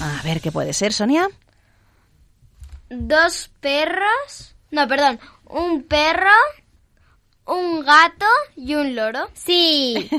A 0.00 0.22
ver 0.22 0.40
qué 0.40 0.52
puede 0.52 0.72
ser, 0.72 0.92
Sonia. 0.92 1.28
Dos 2.88 3.50
perros. 3.60 4.54
No, 4.70 4.86
perdón. 4.86 5.18
Un 5.46 5.82
perro, 5.84 6.30
un 7.46 7.84
gato 7.84 8.26
y 8.56 8.74
un 8.74 8.94
loro. 8.94 9.28
Sí. 9.34 10.08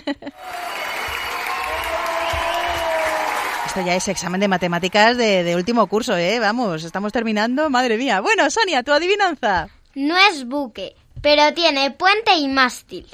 Esto 3.65 3.81
ya 3.85 3.95
es 3.95 4.07
examen 4.07 4.39
de 4.39 4.47
matemáticas 4.47 5.17
de, 5.17 5.43
de 5.43 5.55
último 5.55 5.87
curso, 5.87 6.15
¿eh? 6.15 6.39
Vamos, 6.39 6.83
estamos 6.85 7.11
terminando. 7.11 7.69
Madre 7.69 7.97
mía. 7.97 8.21
Bueno, 8.21 8.49
Sonia, 8.49 8.83
tu 8.83 8.93
adivinanza. 8.93 9.67
No 9.95 10.15
es 10.17 10.47
buque, 10.47 10.95
pero 11.21 11.53
tiene 11.53 11.91
puente 11.91 12.35
y 12.35 12.47
mástil. 12.47 13.05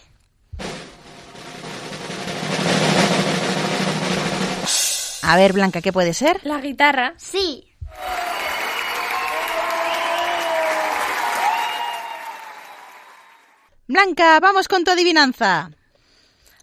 A 5.24 5.36
ver, 5.38 5.54
Blanca, 5.54 5.82
¿qué 5.82 5.94
puede 5.94 6.14
ser? 6.14 6.40
La 6.44 6.60
guitarra. 6.60 7.14
Sí. 7.18 7.68
Blanca, 13.88 14.40
vamos 14.40 14.68
con 14.68 14.84
tu 14.84 14.92
adivinanza. 14.92 15.72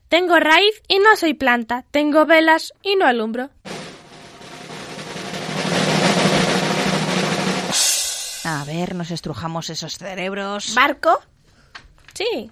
Tengo 0.08 0.38
raíz 0.40 0.82
y 0.88 0.98
no 0.98 1.16
soy 1.16 1.34
planta. 1.34 1.84
Tengo 1.90 2.24
velas 2.24 2.72
y 2.82 2.96
no 2.96 3.06
alumbro. 3.06 3.50
A 8.44 8.64
ver, 8.64 8.94
nos 8.94 9.10
estrujamos 9.10 9.68
esos 9.68 9.98
cerebros. 9.98 10.74
¿Barco? 10.74 11.20
Sí. 12.14 12.50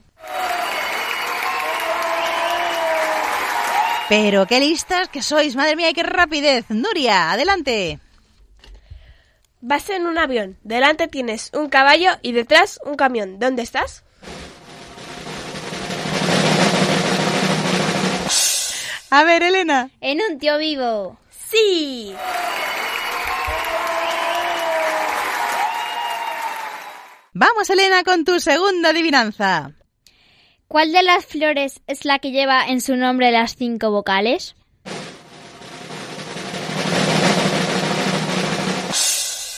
Pero 4.09 4.47
qué 4.47 4.61
listas 4.61 5.09
que 5.09 5.23
sois, 5.23 5.57
madre 5.57 5.75
mía, 5.75 5.91
y 5.91 5.95
qué 5.95 6.03
rapidez. 6.03 6.67
Nuria, 6.69 7.33
adelante. 7.33 7.99
Vas 9.63 9.89
en 9.89 10.07
un 10.07 10.19
avión. 10.19 10.59
Delante 10.63 11.09
tienes 11.09 11.51
un 11.55 11.69
caballo 11.69 12.11
y 12.23 12.33
detrás 12.33 12.79
un 12.85 12.95
camión. 12.95 13.39
¿Dónde 13.39 13.63
estás? 13.63 14.05
A 19.11 19.25
ver, 19.25 19.43
Elena. 19.43 19.91
En 20.01 20.21
un 20.21 20.39
tío 20.39 20.59
vivo. 20.59 21.19
Sí. 21.31 22.15
Vamos, 27.33 27.69
Elena, 27.71 28.03
con 28.03 28.25
tu 28.25 28.41
segunda 28.41 28.91
adivinanza. 28.91 29.73
¿Cuál 30.69 30.93
de 30.93 31.03
las 31.03 31.25
flores 31.25 31.83
es 31.87 32.05
la 32.05 32.19
que 32.19 32.33
lleva 32.33 32.67
en 32.67 32.81
su 32.81 32.97
nombre 32.97 33.31
las 33.31 33.57
cinco 33.57 33.91
vocales? 33.91 34.57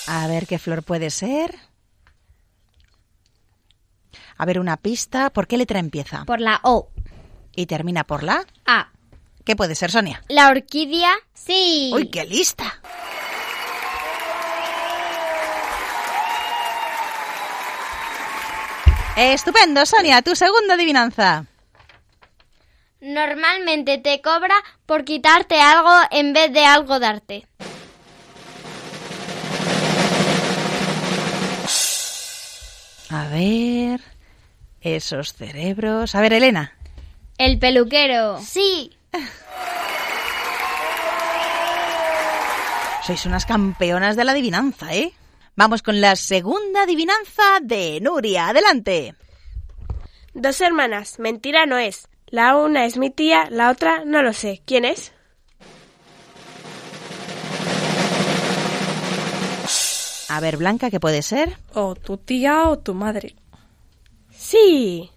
A 0.07 0.27
ver 0.27 0.47
qué 0.47 0.59
flor 0.59 0.83
puede 0.83 1.11
ser. 1.11 1.55
A 4.37 4.45
ver, 4.45 4.59
una 4.59 4.77
pista. 4.77 5.31
¿Por 5.31 5.47
qué 5.47 5.57
letra 5.57 5.79
empieza? 5.79 6.25
Por 6.25 6.41
la 6.41 6.61
O. 6.63 6.91
Y 7.55 7.67
termina 7.67 8.05
por 8.05 8.23
la 8.23 8.45
A. 8.67 8.91
¿Qué 9.49 9.57
puede 9.57 9.75
ser, 9.75 9.91
Sonia? 9.91 10.23
La 10.29 10.49
orquídea. 10.49 11.11
Sí. 11.33 11.91
¡Uy, 11.95 12.11
qué 12.11 12.27
lista! 12.27 12.83
Estupendo, 19.17 19.87
Sonia, 19.87 20.21
tu 20.21 20.37
segunda 20.37 20.75
adivinanza. 20.75 21.47
Normalmente 23.01 23.97
te 23.97 24.21
cobra 24.21 24.55
por 24.85 25.07
quitarte 25.07 25.59
algo 25.59 25.95
en 26.11 26.35
vez 26.35 26.53
de 26.53 26.67
algo 26.67 27.01
darte. 27.01 27.47
A 33.09 33.29
ver. 33.29 34.03
Esos 34.83 35.33
cerebros. 35.33 36.15
A 36.15 36.21
ver, 36.21 36.35
Elena. 36.35 36.75
El 37.39 37.59
peluquero. 37.59 38.43
Sí. 38.43 38.98
Sois 43.07 43.25
unas 43.27 43.47
campeonas 43.47 44.17
de 44.17 44.25
la 44.25 44.33
adivinanza, 44.33 44.95
¿eh? 44.95 45.13
Vamos 45.57 45.83
con 45.83 46.01
la 46.01 46.15
segunda 46.15 46.83
adivinanza 46.83 47.43
de 47.63 48.01
Nuria. 48.01 48.49
Adelante. 48.49 49.15
Dos 50.35 50.61
hermanas. 50.61 51.19
Mentira 51.19 51.67
no 51.67 51.79
es. 51.79 52.09
La 52.27 52.57
una 52.57 52.85
es 52.85 52.97
mi 52.99 53.11
tía, 53.11 53.49
la 53.51 53.71
otra 53.71 54.05
no 54.05 54.23
lo 54.23 54.33
sé. 54.33 54.61
¿Quién 54.67 54.85
es? 54.85 55.13
A 60.29 60.41
ver, 60.41 60.59
Blanca, 60.59 60.91
¿qué 60.91 61.01
puede 61.01 61.23
ser? 61.23 61.57
O 61.73 61.95
tu 61.95 62.19
tía 62.19 62.69
o 62.69 62.79
tu 62.79 62.93
madre. 62.93 63.35
Sí. 64.31 65.11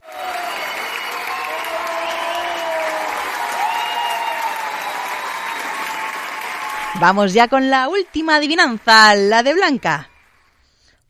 Vamos 7.00 7.34
ya 7.34 7.48
con 7.48 7.70
la 7.70 7.90
última 7.90 8.36
adivinanza, 8.36 9.16
la 9.16 9.44
de 9.44 9.54
Blanca. 9.54 10.10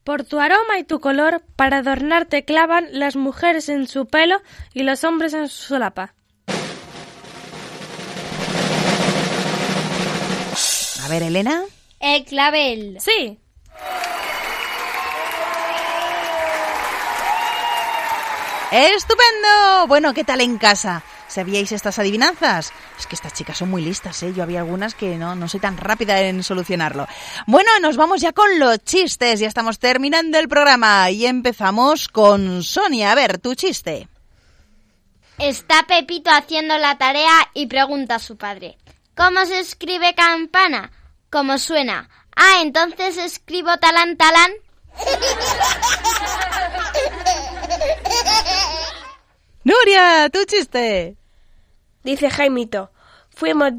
Por 0.03 0.23
tu 0.23 0.39
aroma 0.39 0.79
y 0.79 0.83
tu 0.83 0.99
color, 0.99 1.43
para 1.55 1.77
adornarte 1.77 2.43
clavan 2.43 2.87
las 2.91 3.15
mujeres 3.15 3.69
en 3.69 3.87
su 3.87 4.07
pelo 4.07 4.41
y 4.73 4.83
los 4.83 5.03
hombres 5.03 5.33
en 5.33 5.47
su 5.47 5.63
solapa. 5.63 6.13
A 11.03 11.07
ver, 11.07 11.23
Elena. 11.23 11.63
El 11.99 12.25
clavel. 12.25 12.97
Sí. 12.99 13.37
¡Estupendo! 18.71 19.87
Bueno, 19.87 20.13
¿qué 20.13 20.23
tal 20.23 20.41
en 20.41 20.57
casa? 20.57 21.03
¿Sabíais 21.31 21.71
estas 21.71 21.97
adivinanzas? 21.97 22.73
Es 22.99 23.07
que 23.07 23.15
estas 23.15 23.31
chicas 23.31 23.57
son 23.57 23.69
muy 23.69 23.81
listas, 23.81 24.21
¿eh? 24.21 24.33
Yo 24.35 24.43
había 24.43 24.59
algunas 24.59 24.95
que 24.95 25.15
no, 25.15 25.33
no 25.33 25.47
soy 25.47 25.61
tan 25.61 25.77
rápida 25.77 26.19
en 26.19 26.43
solucionarlo. 26.43 27.07
Bueno, 27.47 27.71
nos 27.81 27.95
vamos 27.95 28.19
ya 28.19 28.33
con 28.33 28.59
los 28.59 28.79
chistes. 28.83 29.39
Ya 29.39 29.47
estamos 29.47 29.79
terminando 29.79 30.37
el 30.37 30.49
programa 30.49 31.09
y 31.09 31.25
empezamos 31.25 32.09
con 32.09 32.63
Sonia. 32.63 33.13
A 33.13 33.15
ver, 33.15 33.37
tu 33.37 33.55
chiste. 33.55 34.09
Está 35.37 35.83
Pepito 35.83 36.29
haciendo 36.31 36.77
la 36.77 36.97
tarea 36.97 37.49
y 37.53 37.67
pregunta 37.67 38.15
a 38.15 38.19
su 38.19 38.35
padre. 38.35 38.77
¿Cómo 39.15 39.45
se 39.45 39.59
escribe 39.59 40.13
campana? 40.13 40.91
¿Cómo 41.29 41.57
suena? 41.57 42.09
Ah, 42.35 42.59
entonces 42.61 43.15
escribo 43.15 43.77
talán 43.77 44.17
talán. 44.17 44.51
Nuria, 49.63 50.29
tu 50.29 50.43
chiste. 50.43 51.20
Dice 52.03 52.29
Jaimito, 52.29 52.91
fuimos 53.29 53.71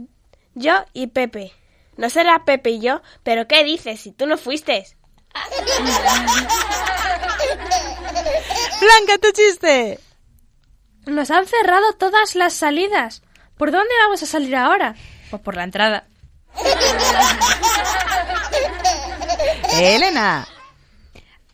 yo 0.55 0.85
y 0.93 1.09
Pepe. 1.09 1.53
No 1.97 2.09
será 2.11 2.45
Pepe 2.45 2.70
y 2.70 2.81
yo, 2.81 3.03
pero 3.23 3.47
¿qué 3.47 3.64
dices 3.64 4.01
si 4.01 4.12
tú 4.12 4.27
no 4.27 4.39
fuiste? 4.39 4.87
Blanca, 8.81 9.18
tu 9.20 9.31
chiste. 9.33 9.99
Nos 11.07 11.31
han 11.31 11.47
cerrado 11.47 11.93
todas 11.95 12.35
las 12.35 12.55
salidas. 12.55 13.23
¿Por 13.57 13.70
dónde 13.70 13.91
vamos 14.05 14.23
a 14.23 14.27
salir 14.27 14.57
ahora? 14.57 14.95
Pues 15.31 15.43
por 15.43 15.57
la 15.57 15.64
entrada. 15.64 16.07
Elena. 19.81 20.47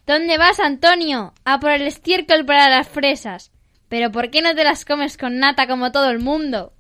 ¿Dónde 0.07 0.39
vas, 0.39 0.59
Antonio? 0.61 1.35
A 1.45 1.61
por 1.61 1.71
el 1.71 1.87
estiércol 1.87 2.45
para 2.45 2.69
las 2.69 2.89
fresas. 2.89 3.51
Pero 3.89 4.13
¿por 4.13 4.31
qué 4.31 4.43
no 4.43 4.55
te 4.55 4.65
las 4.65 4.85
comes 4.85 5.17
con 5.17 5.39
nata 5.39 5.67
como 5.67 5.93
todo 5.93 6.11
el 6.11 6.19
mundo? 6.19 6.73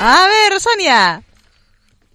A 0.00 0.26
ver, 0.26 0.60
Sonia. 0.60 1.22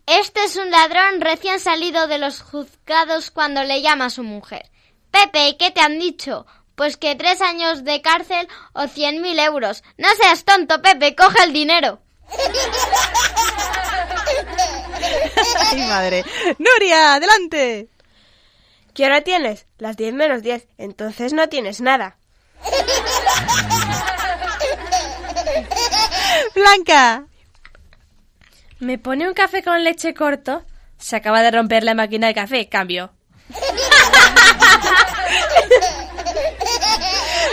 Este 0.05 0.43
es 0.43 0.55
un 0.55 0.71
ladrón 0.71 1.21
recién 1.21 1.59
salido 1.59 2.07
de 2.07 2.17
los 2.17 2.41
juzgados 2.41 3.31
cuando 3.31 3.63
le 3.63 3.81
llama 3.81 4.05
a 4.05 4.09
su 4.09 4.23
mujer. 4.23 4.69
Pepe, 5.11 5.55
¿qué 5.57 5.71
te 5.71 5.81
han 5.81 5.99
dicho? 5.99 6.45
Pues 6.75 6.97
que 6.97 7.15
tres 7.15 7.41
años 7.41 7.83
de 7.83 8.01
cárcel 8.01 8.47
o 8.73 8.87
cien 8.87 9.21
mil 9.21 9.37
euros. 9.39 9.83
No 9.97 10.07
seas 10.19 10.43
tonto, 10.43 10.81
Pepe, 10.81 11.15
coge 11.15 11.43
el 11.43 11.53
dinero. 11.53 12.01
Ay, 15.71 15.81
madre. 15.83 16.25
Nuria, 16.57 17.15
adelante. 17.15 17.89
¿Qué 18.93 19.05
hora 19.05 19.21
tienes? 19.21 19.67
Las 19.77 19.97
10 19.97 20.13
menos 20.13 20.41
10. 20.41 20.67
Entonces 20.77 21.33
no 21.33 21.47
tienes 21.49 21.81
nada. 21.81 22.17
Blanca. 26.53 27.25
Me 28.79 28.97
pone 28.97 29.27
un 29.27 29.33
café 29.33 29.63
con 29.63 29.83
leche 29.83 30.13
corto. 30.13 30.63
Se 30.97 31.15
acaba 31.15 31.41
de 31.41 31.51
romper 31.51 31.83
la 31.83 31.93
máquina 31.93 32.27
de 32.27 32.33
café. 32.33 32.69
Cambio. 32.69 33.11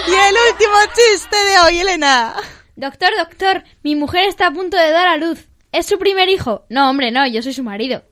Y 0.06 0.14
el 0.14 0.36
último 0.50 0.76
chiste 0.94 1.36
de 1.36 1.60
hoy, 1.60 1.80
Elena. 1.80 2.34
Doctor, 2.76 3.10
doctor, 3.16 3.64
mi 3.82 3.94
mujer 3.94 4.24
está 4.28 4.46
a 4.46 4.52
punto 4.52 4.76
de 4.76 4.90
dar 4.90 5.08
a 5.08 5.16
luz. 5.16 5.48
¿Es 5.72 5.86
su 5.86 5.98
primer 5.98 6.28
hijo? 6.28 6.64
No, 6.70 6.88
hombre, 6.88 7.10
no, 7.10 7.26
yo 7.26 7.42
soy 7.42 7.52
su 7.52 7.62
marido. 7.62 8.02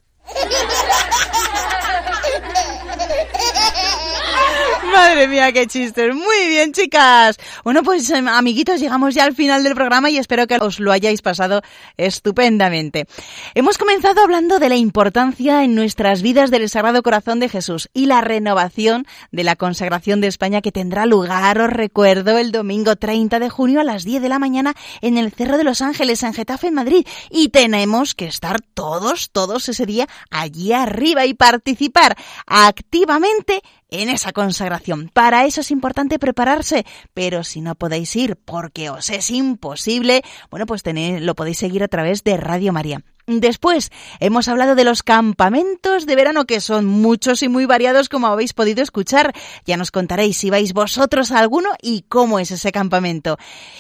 Madre 4.97 5.28
mía, 5.28 5.53
qué 5.53 5.66
chistes. 5.66 6.14
Muy 6.14 6.49
bien, 6.49 6.72
chicas. 6.72 7.36
Bueno, 7.64 7.82
pues 7.82 8.09
em, 8.09 8.26
amiguitos, 8.28 8.80
llegamos 8.80 9.14
ya 9.14 9.24
al 9.24 9.34
final 9.34 9.62
del 9.62 9.74
programa 9.74 10.09
y 10.09 10.16
espero 10.16 10.47
que 10.47 10.57
os 10.57 10.80
lo 10.80 10.90
hayáis 10.90 11.20
pasado 11.20 11.61
estupendamente. 11.99 13.07
Hemos 13.55 13.76
comenzado 13.76 14.22
hablando 14.22 14.59
de 14.59 14.70
la 14.70 14.76
importancia 14.76 15.64
en 15.64 15.74
nuestras 15.74 16.22
vidas 16.22 16.51
del 16.51 16.70
Sagrado 16.70 17.03
Corazón 17.03 17.40
de 17.40 17.51
Jesús 17.51 17.90
y 17.92 18.07
la 18.07 18.22
renovación 18.22 19.07
de 19.32 19.44
la 19.44 19.55
consagración 19.55 20.22
de 20.22 20.28
España 20.28 20.62
que 20.62 20.72
tendrá 20.72 21.05
lugar, 21.05 21.61
os 21.61 21.70
recuerdo, 21.70 22.38
el 22.38 22.51
domingo 22.51 22.97
30 22.97 23.38
de 23.38 23.51
junio 23.51 23.82
a 23.82 23.84
las 23.84 24.03
10 24.03 24.22
de 24.22 24.30
la 24.30 24.38
mañana 24.38 24.74
en 25.03 25.18
el 25.18 25.30
Cerro 25.30 25.59
de 25.59 25.64
los 25.64 25.82
Ángeles, 25.82 26.22
en 26.22 26.32
Getafe, 26.32 26.68
en 26.68 26.74
Madrid. 26.74 27.07
Y 27.28 27.51
tenemos 27.51 28.14
que 28.14 28.28
estar 28.28 28.62
todos, 28.62 29.28
todos 29.30 29.68
ese 29.68 29.84
día 29.84 30.09
allí 30.30 30.72
arriba 30.72 31.26
y 31.26 31.34
participar 31.34 32.16
activamente 32.47 33.62
en 33.91 34.09
esa 34.09 34.32
consagración. 34.32 35.11
Para 35.12 35.45
eso 35.45 35.61
es 35.61 35.70
importante 35.70 36.18
prepararse, 36.18 36.84
pero 37.14 37.45
si 37.45 37.61
no 37.61 37.74
podéis 37.74 38.14
ir 38.16 38.37
porque 38.37 38.91
os 38.91 39.11
es 39.11 39.30
imposible, 39.30 40.22
bueno, 40.51 40.66
pues 40.66 40.82
tenéis, 40.82 41.22
lo 41.22 41.34
podéis 41.34 41.59
seguir 41.59 41.82
a 41.82 41.89
través 41.89 42.24
de 42.24 42.37
Radio 42.37 42.72
María. 42.72 43.03
Después 43.29 43.91
hemos 44.20 44.47
hablado 44.47 44.77
de 44.77 44.85
los 44.85 45.03
campamentos 45.03 46.07
de 46.07 46.14
verano 46.14 46.45
que 46.45 46.61
son 46.61 46.87
muchos 46.87 47.43
y 47.43 47.49
muy 47.49 47.66
variados 47.66 48.09
como 48.09 48.29
habéis 48.29 48.53
podido 48.53 48.85
escuchar. 48.85 49.33
Ya 49.64 49.77
nos 49.77 49.91
contaréis 49.91 50.37
si 50.37 50.49
vais 50.49 50.72
vosotros 50.72 51.33
a 51.33 51.41
alguno 51.41 51.70
y 51.83 52.03
cómo 52.03 52.39
es 52.39 52.53
ese 52.53 52.70
campamento. 52.70 53.37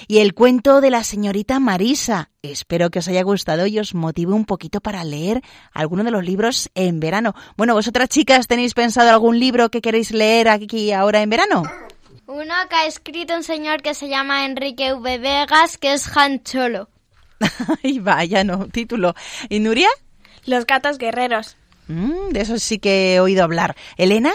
Y 0.08 0.18
el 0.18 0.34
cuento 0.34 0.80
de 0.80 0.90
la 0.90 1.04
señorita 1.04 1.60
Marisa. 1.60 2.30
Espero 2.42 2.90
que 2.90 2.98
os 2.98 3.06
haya 3.06 3.22
gustado 3.22 3.68
y 3.68 3.78
os 3.78 3.94
motive 3.94 4.32
un 4.32 4.46
poquito 4.46 4.80
para 4.80 5.04
leer 5.04 5.42
alguno 5.72 6.02
de 6.02 6.10
los 6.10 6.24
libros 6.24 6.68
en 6.74 6.98
verano. 6.98 7.34
Bueno, 7.56 7.74
vosotras 7.74 8.08
chicas, 8.08 8.48
¿tenéis 8.48 8.74
pensado 8.74 9.10
algún 9.10 9.38
libro 9.38 9.68
que 9.70 9.80
queréis 9.80 10.10
leer 10.10 10.48
aquí 10.48 10.90
ahora 10.90 11.22
en 11.22 11.30
verano? 11.30 11.62
Uno 12.26 12.54
que 12.68 12.74
ha 12.74 12.86
escrito 12.86 13.36
un 13.36 13.44
señor 13.44 13.80
que 13.82 13.94
se 13.94 14.08
llama 14.08 14.44
Enrique 14.44 14.92
V. 14.92 15.18
Vegas, 15.18 15.78
que 15.78 15.92
es 15.92 16.16
Han 16.16 16.42
Cholo. 16.42 16.88
Ay, 17.84 17.98
vaya, 17.98 18.44
no, 18.44 18.68
título. 18.68 19.14
¿Y 19.48 19.60
Nuria? 19.60 19.88
Los 20.44 20.66
gatos 20.66 20.98
guerreros. 20.98 21.56
Mm, 21.88 22.30
de 22.30 22.40
eso 22.40 22.58
sí 22.58 22.78
que 22.78 23.14
he 23.14 23.20
oído 23.20 23.44
hablar. 23.44 23.76
¿Elena? 23.96 24.32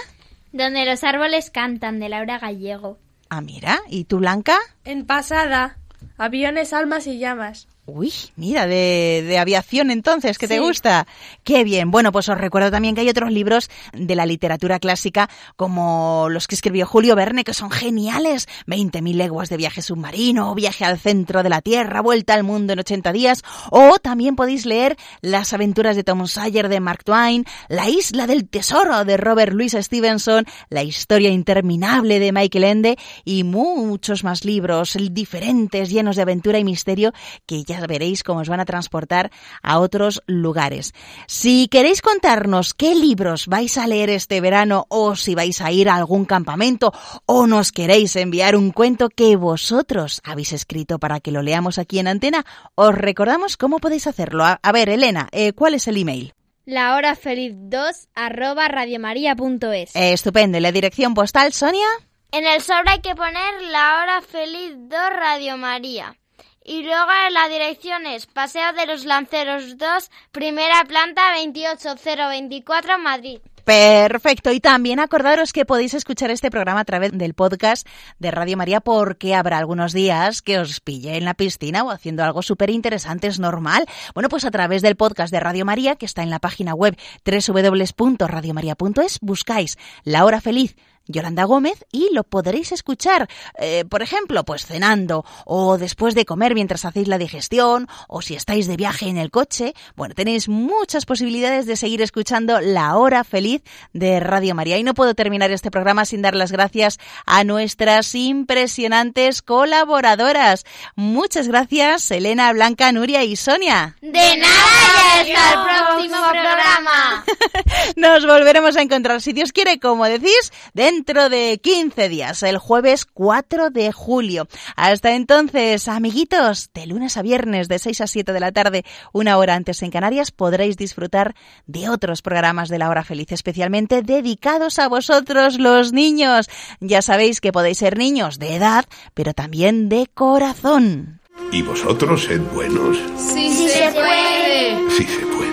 Donde 0.51 0.85
los 0.85 1.03
árboles 1.03 1.49
cantan, 1.49 1.99
de 1.99 2.09
Laura 2.09 2.39
Gallego. 2.39 2.99
Ah, 3.29 3.41
mira. 3.41 3.79
¿Y 3.87 4.03
tú, 4.03 4.17
Blanca? 4.17 4.59
En 4.83 5.05
pasada. 5.05 5.77
Aviones, 6.17 6.73
almas 6.73 7.07
y 7.07 7.17
llamas. 7.17 7.67
Uy, 7.87 8.13
mira, 8.35 8.67
de, 8.67 9.23
de 9.27 9.39
aviación 9.39 9.89
entonces, 9.89 10.37
que 10.37 10.47
te 10.47 10.59
gusta. 10.59 11.07
Qué 11.43 11.63
bien. 11.63 11.89
Bueno, 11.89 12.11
pues 12.11 12.29
os 12.29 12.37
recuerdo 12.37 12.69
también 12.69 12.93
que 12.93 13.01
hay 13.01 13.09
otros 13.09 13.31
libros 13.31 13.69
de 13.91 14.15
la 14.15 14.27
literatura 14.27 14.79
clásica, 14.79 15.29
como 15.55 16.27
los 16.29 16.47
que 16.47 16.53
escribió 16.53 16.85
Julio 16.85 17.15
Verne, 17.15 17.43
que 17.43 17.55
son 17.55 17.71
geniales. 17.71 18.47
20.000 18.67 19.15
leguas 19.15 19.49
de 19.49 19.57
viaje 19.57 19.81
submarino, 19.81 20.53
viaje 20.53 20.85
al 20.85 20.99
centro 20.99 21.41
de 21.41 21.49
la 21.49 21.61
Tierra, 21.61 22.01
vuelta 22.01 22.35
al 22.35 22.43
mundo 22.43 22.73
en 22.73 22.79
80 22.79 23.11
días. 23.13 23.41
O 23.71 23.97
también 23.97 24.35
podéis 24.35 24.67
leer 24.67 24.95
Las 25.21 25.51
aventuras 25.53 25.95
de 25.95 26.03
Tom 26.03 26.27
Sawyer 26.27 26.69
de 26.69 26.79
Mark 26.79 27.03
Twain, 27.03 27.45
La 27.67 27.89
isla 27.89 28.27
del 28.27 28.47
tesoro 28.47 29.05
de 29.05 29.17
Robert 29.17 29.53
Louis 29.53 29.73
Stevenson, 29.73 30.45
La 30.69 30.83
historia 30.83 31.31
interminable 31.31 32.19
de 32.19 32.31
Michael 32.31 32.63
Ende 32.63 32.97
y 33.25 33.43
muchos 33.43 34.23
más 34.23 34.45
libros 34.45 34.95
diferentes, 35.11 35.89
llenos 35.89 36.15
de 36.15 36.21
aventura 36.21 36.59
y 36.59 36.63
misterio 36.63 37.11
que 37.47 37.63
ya 37.63 37.70
veréis 37.87 38.23
cómo 38.23 38.41
os 38.41 38.49
van 38.49 38.59
a 38.59 38.65
transportar 38.65 39.31
a 39.61 39.79
otros 39.79 40.21
lugares. 40.27 40.93
Si 41.27 41.67
queréis 41.67 42.01
contarnos 42.01 42.73
qué 42.73 42.95
libros 42.95 43.47
vais 43.47 43.77
a 43.77 43.87
leer 43.87 44.09
este 44.09 44.41
verano 44.41 44.85
o 44.89 45.15
si 45.15 45.35
vais 45.35 45.61
a 45.61 45.71
ir 45.71 45.89
a 45.89 45.95
algún 45.95 46.25
campamento 46.25 46.91
o 47.25 47.47
nos 47.47 47.71
queréis 47.71 48.15
enviar 48.15 48.55
un 48.55 48.71
cuento 48.71 49.09
que 49.09 49.35
vosotros 49.35 50.21
habéis 50.23 50.53
escrito 50.53 50.99
para 50.99 51.19
que 51.19 51.31
lo 51.31 51.41
leamos 51.41 51.77
aquí 51.77 51.99
en 51.99 52.07
antena, 52.07 52.45
os 52.75 52.93
recordamos 52.93 53.57
cómo 53.57 53.79
podéis 53.79 54.07
hacerlo. 54.07 54.43
A, 54.43 54.59
a 54.61 54.71
ver, 54.71 54.89
Elena, 54.89 55.27
eh, 55.31 55.53
¿cuál 55.53 55.75
es 55.75 55.87
el 55.87 55.97
email? 55.97 56.33
La 56.65 56.95
hora 56.95 57.15
feliz 57.15 57.53
2 57.55 58.09
arroba 58.13 58.67
radiomaria.es. 58.67 59.95
Eh, 59.95 60.13
estupendo. 60.13 60.57
¿Y 60.57 60.61
la 60.61 60.71
dirección 60.71 61.13
postal, 61.13 61.53
Sonia? 61.53 61.87
En 62.31 62.45
el 62.45 62.61
sobre 62.61 62.91
hay 62.91 63.01
que 63.01 63.15
poner 63.15 63.61
la 63.71 64.01
hora 64.01 64.21
feliz 64.21 64.73
2 64.77 64.99
Radio 65.11 65.57
María. 65.57 66.15
Y 66.63 66.83
luego 66.83 67.11
la 67.31 67.49
dirección 67.49 68.05
es 68.05 68.27
Paseo 68.27 68.73
de 68.73 68.85
los 68.85 69.05
Lanceros 69.05 69.77
2, 69.77 70.11
primera 70.31 70.83
planta 70.85 71.21
28024, 71.35 72.99
Madrid. 72.99 73.39
Perfecto. 73.63 74.51
Y 74.51 74.59
también 74.59 74.99
acordaros 74.99 75.53
que 75.53 75.65
podéis 75.65 75.93
escuchar 75.93 76.31
este 76.31 76.51
programa 76.51 76.81
a 76.81 76.85
través 76.85 77.11
del 77.13 77.33
podcast 77.33 77.87
de 78.19 78.31
Radio 78.31 78.57
María 78.57 78.81
porque 78.81 79.35
habrá 79.35 79.57
algunos 79.57 79.93
días 79.93 80.41
que 80.41 80.59
os 80.59 80.79
pille 80.79 81.17
en 81.17 81.25
la 81.25 81.33
piscina 81.33 81.83
o 81.83 81.91
haciendo 81.91 82.23
algo 82.23 82.41
súper 82.41 82.69
interesante, 82.69 83.27
es 83.27 83.39
normal. 83.39 83.85
Bueno, 84.13 84.29
pues 84.29 84.45
a 84.45 84.51
través 84.51 84.81
del 84.81 84.95
podcast 84.95 85.31
de 85.31 85.39
Radio 85.39 85.65
María, 85.65 85.95
que 85.95 86.05
está 86.05 86.23
en 86.23 86.29
la 86.29 86.39
página 86.39 86.73
web 86.73 86.97
www.radiomaria.es, 87.25 89.19
buscáis 89.21 89.77
La 90.03 90.25
Hora 90.25 90.41
Feliz 90.41 90.75
Yolanda 91.07 91.43
Gómez 91.43 91.85
y 91.91 92.09
lo 92.13 92.23
podréis 92.23 92.71
escuchar, 92.71 93.27
eh, 93.57 93.85
por 93.89 94.01
ejemplo, 94.01 94.43
pues 94.43 94.65
cenando 94.65 95.25
o 95.45 95.77
después 95.77 96.15
de 96.15 96.25
comer 96.25 96.53
mientras 96.53 96.85
hacéis 96.85 97.07
la 97.07 97.17
digestión 97.17 97.87
o 98.07 98.21
si 98.21 98.35
estáis 98.35 98.67
de 98.67 98.77
viaje 98.77 99.07
en 99.07 99.17
el 99.17 99.31
coche. 99.31 99.73
Bueno, 99.95 100.15
tenéis 100.15 100.47
muchas 100.49 101.05
posibilidades 101.05 101.65
de 101.65 101.75
seguir 101.75 102.01
escuchando 102.01 102.61
La 102.61 102.95
Hora 102.97 103.23
Feliz 103.23 103.61
de 103.93 104.19
Radio 104.19 104.55
María. 104.55 104.77
Y 104.77 104.83
no 104.83 104.93
puedo 104.93 105.15
terminar 105.15 105.51
este 105.51 105.71
programa 105.71 106.05
sin 106.05 106.21
dar 106.21 106.35
las 106.35 106.51
gracias 106.51 106.99
a 107.25 107.43
nuestras 107.43 108.13
impresionantes 108.15 109.41
colaboradoras. 109.41 110.65
Muchas 110.95 111.47
gracias, 111.47 112.09
Elena, 112.11 112.51
Blanca, 112.53 112.91
Nuria 112.91 113.23
y 113.23 113.35
Sonia. 113.35 113.97
De 114.01 114.37
nada 114.37 115.25
y 115.25 115.31
hasta 115.31 115.53
el 115.53 115.87
próximo 115.87 116.17
programa. 116.29 117.25
Nos 117.95 118.25
volveremos 118.25 118.75
a 118.75 118.81
encontrar, 118.81 119.21
si 119.21 119.33
Dios 119.33 119.51
quiere, 119.51 119.79
como 119.79 120.05
decís, 120.05 120.51
dentro 120.91 121.29
de 121.29 121.59
15 121.63 122.09
días, 122.09 122.43
el 122.43 122.57
jueves 122.57 123.05
4 123.05 123.69
de 123.69 123.93
julio. 123.93 124.47
Hasta 124.75 125.15
entonces, 125.15 125.87
amiguitos, 125.87 126.69
de 126.73 126.85
lunes 126.85 127.15
a 127.15 127.21
viernes, 127.21 127.69
de 127.69 127.79
6 127.79 128.01
a 128.01 128.07
7 128.07 128.33
de 128.33 128.39
la 128.41 128.51
tarde, 128.51 128.83
una 129.13 129.37
hora 129.37 129.55
antes 129.55 129.81
en 129.83 129.91
Canarias, 129.91 130.31
podréis 130.31 130.75
disfrutar 130.75 131.33
de 131.65 131.87
otros 131.87 132.21
programas 132.21 132.67
de 132.67 132.77
la 132.77 132.89
hora 132.89 133.05
feliz, 133.05 133.31
especialmente 133.31 134.01
dedicados 134.01 134.79
a 134.79 134.89
vosotros, 134.89 135.59
los 135.59 135.93
niños. 135.93 136.49
Ya 136.81 137.01
sabéis 137.01 137.39
que 137.39 137.53
podéis 137.53 137.77
ser 137.77 137.97
niños 137.97 138.37
de 138.37 138.55
edad, 138.55 138.83
pero 139.13 139.33
también 139.33 139.87
de 139.87 140.07
corazón. 140.13 141.21
¿Y 141.53 141.61
vosotros 141.61 142.23
sed 142.23 142.41
buenos? 142.53 142.97
Sí, 143.17 143.69
se 143.69 143.91
puede. 143.93 144.89
Sí 144.89 145.05
se 145.05 145.25
puede. 145.25 145.51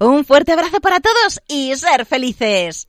Un 0.00 0.24
fuerte 0.24 0.52
abrazo 0.52 0.80
para 0.80 0.98
todos 0.98 1.40
y 1.46 1.76
ser 1.76 2.04
felices. 2.04 2.88